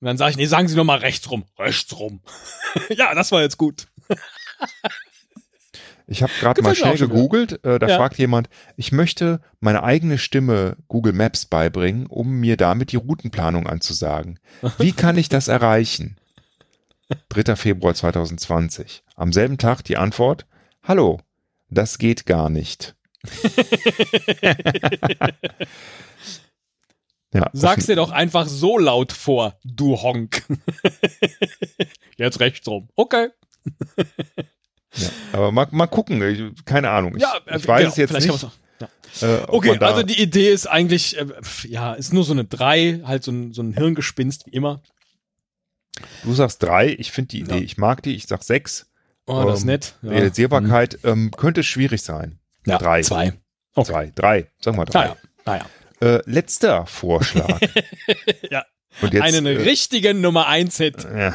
[0.00, 1.44] Und dann sage ich, nee, sagen Sie noch mal rechts rum.
[1.58, 2.20] Rechts rum.
[2.90, 3.86] ja, das war jetzt gut.
[6.06, 7.64] Ich habe gerade mal schnell gegoogelt.
[7.64, 7.96] Äh, da Ja.
[7.96, 13.66] fragt jemand, ich möchte meine eigene Stimme Google Maps beibringen, um mir damit die Routenplanung
[13.66, 14.38] anzusagen.
[14.78, 16.18] Wie kann ich das erreichen?
[17.30, 17.56] 3.
[17.56, 19.02] Februar 2020.
[19.16, 20.46] Am selben Tag die Antwort,
[20.82, 21.20] hallo,
[21.70, 22.94] das geht gar nicht.
[27.34, 30.44] ja, Sag's dir doch einfach so laut vor, du Honk.
[32.16, 32.88] jetzt rechts rum.
[32.94, 33.28] Okay.
[34.96, 37.16] ja, aber mal, mal gucken, ich, keine Ahnung.
[37.16, 38.28] Ich, Ja, äh, ich weiß genau, es jetzt nicht.
[38.28, 38.52] noch-
[39.22, 41.26] Äh, Okay, also die Idee ist eigentlich, äh,
[41.68, 44.82] ja, ist nur so eine 3, halt so ein, so ein Hirngespinst wie immer.
[46.24, 47.62] du sagst drei, ich finde die Idee, Ja.
[47.62, 48.90] ich mag die, ich sag sechs.
[49.26, 49.94] Oh, das ist Ähm, nett.
[50.02, 50.10] Ja.
[50.10, 52.38] Realisierbarkeit ähm, könnte schwierig sein.
[52.66, 53.02] Ja, drei.
[53.02, 53.32] Zwei.
[53.74, 53.90] Okay.
[53.92, 55.00] Zwei, drei, sagen wir drei.
[55.04, 55.16] Naja,
[55.46, 55.66] naja.
[56.00, 57.60] Äh, letzter Vorschlag.
[58.50, 58.64] Ja.
[59.02, 61.04] Jetzt, Einen äh, richtigen Nummer 1 Hit.
[61.04, 61.34] ja.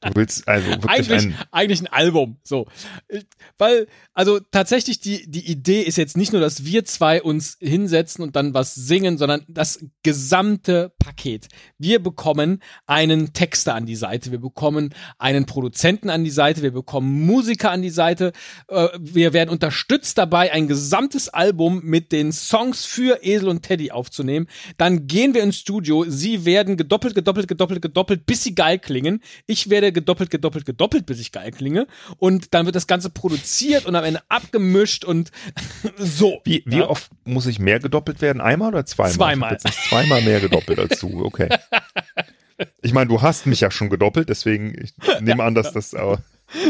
[0.00, 2.38] Du willst also Eigentlich, ein, eigentlich ein Album.
[2.42, 2.66] So.
[3.58, 8.24] Weil, also tatsächlich, die, die Idee ist jetzt nicht nur, dass wir zwei uns hinsetzen
[8.24, 11.48] und dann was singen, sondern das gesamte Paket.
[11.76, 16.72] Wir bekommen einen Texter an die Seite, wir bekommen einen Produzenten an die Seite, wir
[16.72, 18.32] bekommen Musiker an die Seite,
[18.68, 23.90] äh, wir werden unterstützt dabei, ein gesamtes Album mit den Songs für Esel und Teddy
[23.90, 24.46] aufzunehmen.
[24.78, 29.22] Dann gehen wir ins Studio, sie werden gedoppelt, gedoppelt, gedoppelt, gedoppelt, bis sie geil klingen.
[29.46, 31.86] Ich werde gedoppelt, gedoppelt, gedoppelt, bis ich geil klinge.
[32.18, 35.30] Und dann wird das Ganze produziert und am Ende abgemischt und
[35.96, 36.40] so.
[36.44, 36.88] wie, wie Ja.
[36.88, 38.40] oft muss ich mehr gedoppelt werden?
[38.40, 39.12] Einmal oder zweimal?
[39.12, 39.58] Zweimal.
[39.58, 41.48] Zweimal mehr gedoppelt als du, okay.
[42.82, 44.92] Ich meine, du hast mich ja schon gedoppelt, deswegen ich
[45.22, 46.20] nehme an, dass das aber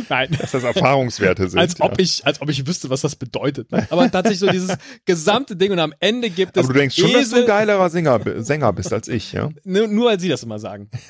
[0.09, 0.29] Nein.
[0.41, 1.59] Dass das Erfahrungswerte sind.
[1.59, 1.99] Als ob ja.
[1.99, 3.71] ich, als ob ich wüsste, was das bedeutet.
[3.73, 3.87] Ne?
[3.91, 7.13] Aber tatsächlich so dieses gesamte Ding und am Ende gibt es Aber du denkst schon,
[7.13, 9.51] dass du ein geilerer Sänger, Sänger bist als ich, ja?
[9.65, 10.91] nur, nur weil sie das immer sagen.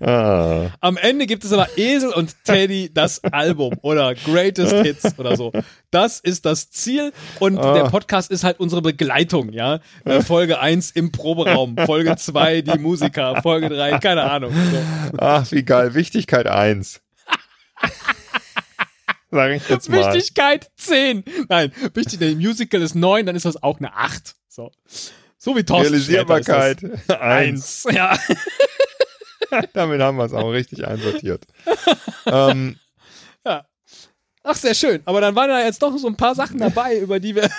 [0.00, 0.70] Ah.
[0.80, 5.52] Am Ende gibt es aber Esel und Teddy das Album oder Greatest Hits oder so.
[5.90, 7.74] Das ist das Ziel und Ah.
[7.74, 9.80] der Podcast ist halt unsere Begleitung, ja.
[10.04, 14.52] Äh, Folge 1 im Proberaum, Folge 2 die Musiker, Folge 3, keine Ahnung.
[14.52, 15.18] So.
[15.18, 15.94] Ach, wie geil.
[15.94, 17.00] Wichtigkeit 1.
[19.30, 20.14] Sag ich jetzt mal.
[20.14, 21.24] Wichtigkeit 10.
[21.48, 24.34] Nein, wichtig, der Musical ist 9, dann ist das auch eine 8.
[24.48, 24.72] So.
[25.36, 27.82] So wie Thorsten Realisierbarkeit Sträter ist 1.
[27.82, 27.86] das.
[27.86, 27.96] 1.
[27.96, 28.18] Ja.
[29.72, 31.46] Damit haben wir es auch richtig einsortiert.
[32.26, 32.78] ähm,
[33.46, 33.66] ja.
[34.42, 35.02] Ach, sehr schön.
[35.04, 37.50] Aber dann waren da jetzt doch so ein paar Sachen dabei, über die wir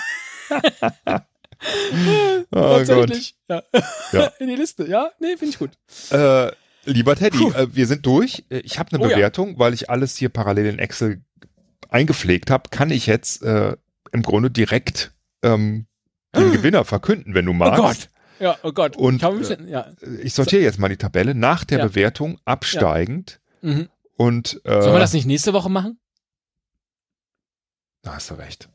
[0.50, 2.88] oh Gott.
[2.88, 3.64] tatsächlich ja.
[4.12, 4.32] Ja.
[4.40, 4.88] in die Liste.
[4.88, 5.72] Ja, nee, finde ich gut.
[6.12, 6.52] Äh,
[6.86, 7.52] lieber Teddy, Puh.
[7.54, 8.46] äh, wir sind durch.
[8.50, 9.16] Äh, Ich habe eine Oh ja.
[9.16, 11.22] Bewertung, weil ich alles hier parallel in Excel
[11.90, 12.70] eingepflegt habe.
[12.70, 13.76] Kann ich jetzt äh,
[14.12, 15.12] im Grunde direkt
[15.44, 15.88] ähm,
[16.36, 17.80] den Gewinner verkünden, wenn du Oh magst.
[17.82, 18.10] Gott.
[18.40, 18.96] Ja, oh Gott.
[18.96, 19.88] Und, ich bisschen, ja.
[20.24, 21.88] Ich sortiere jetzt mal die Tabelle nach der Ja.
[21.88, 23.90] Bewertung absteigend Mhm.
[24.16, 26.00] und äh, Sollen wir das nicht nächste Woche machen?
[28.02, 28.70] da hast du recht.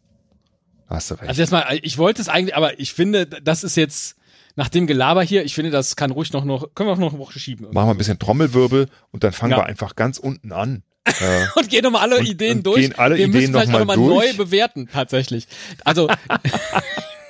[0.88, 1.28] Da hast du recht.
[1.28, 4.16] Also jetzt mal, ich wollte es eigentlich, aber ich finde, das ist jetzt
[4.57, 7.11] nach dem Gelaber hier, ich finde, das kann ruhig noch, noch können wir auch noch
[7.12, 7.66] eine Woche schieben.
[7.72, 9.59] Machen wir ein bisschen Trommelwirbel und dann fangen Ja.
[9.59, 10.82] wir einfach ganz unten an.
[11.07, 12.80] Äh, und gehen nochmal alle Und- Ideen und durch.
[12.80, 15.46] gehen alle Wir Ideen müssen vielleicht noch auch mal nochmal neu bewerten, tatsächlich.
[15.84, 16.09] Also,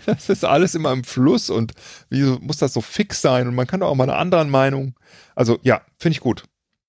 [0.06, 1.72] das ist alles immer im Fluss und
[2.08, 4.94] wieso muss das so fix sein und man kann doch auch mal eine andere Meinung.
[5.34, 6.44] Also ja, finde ich gut.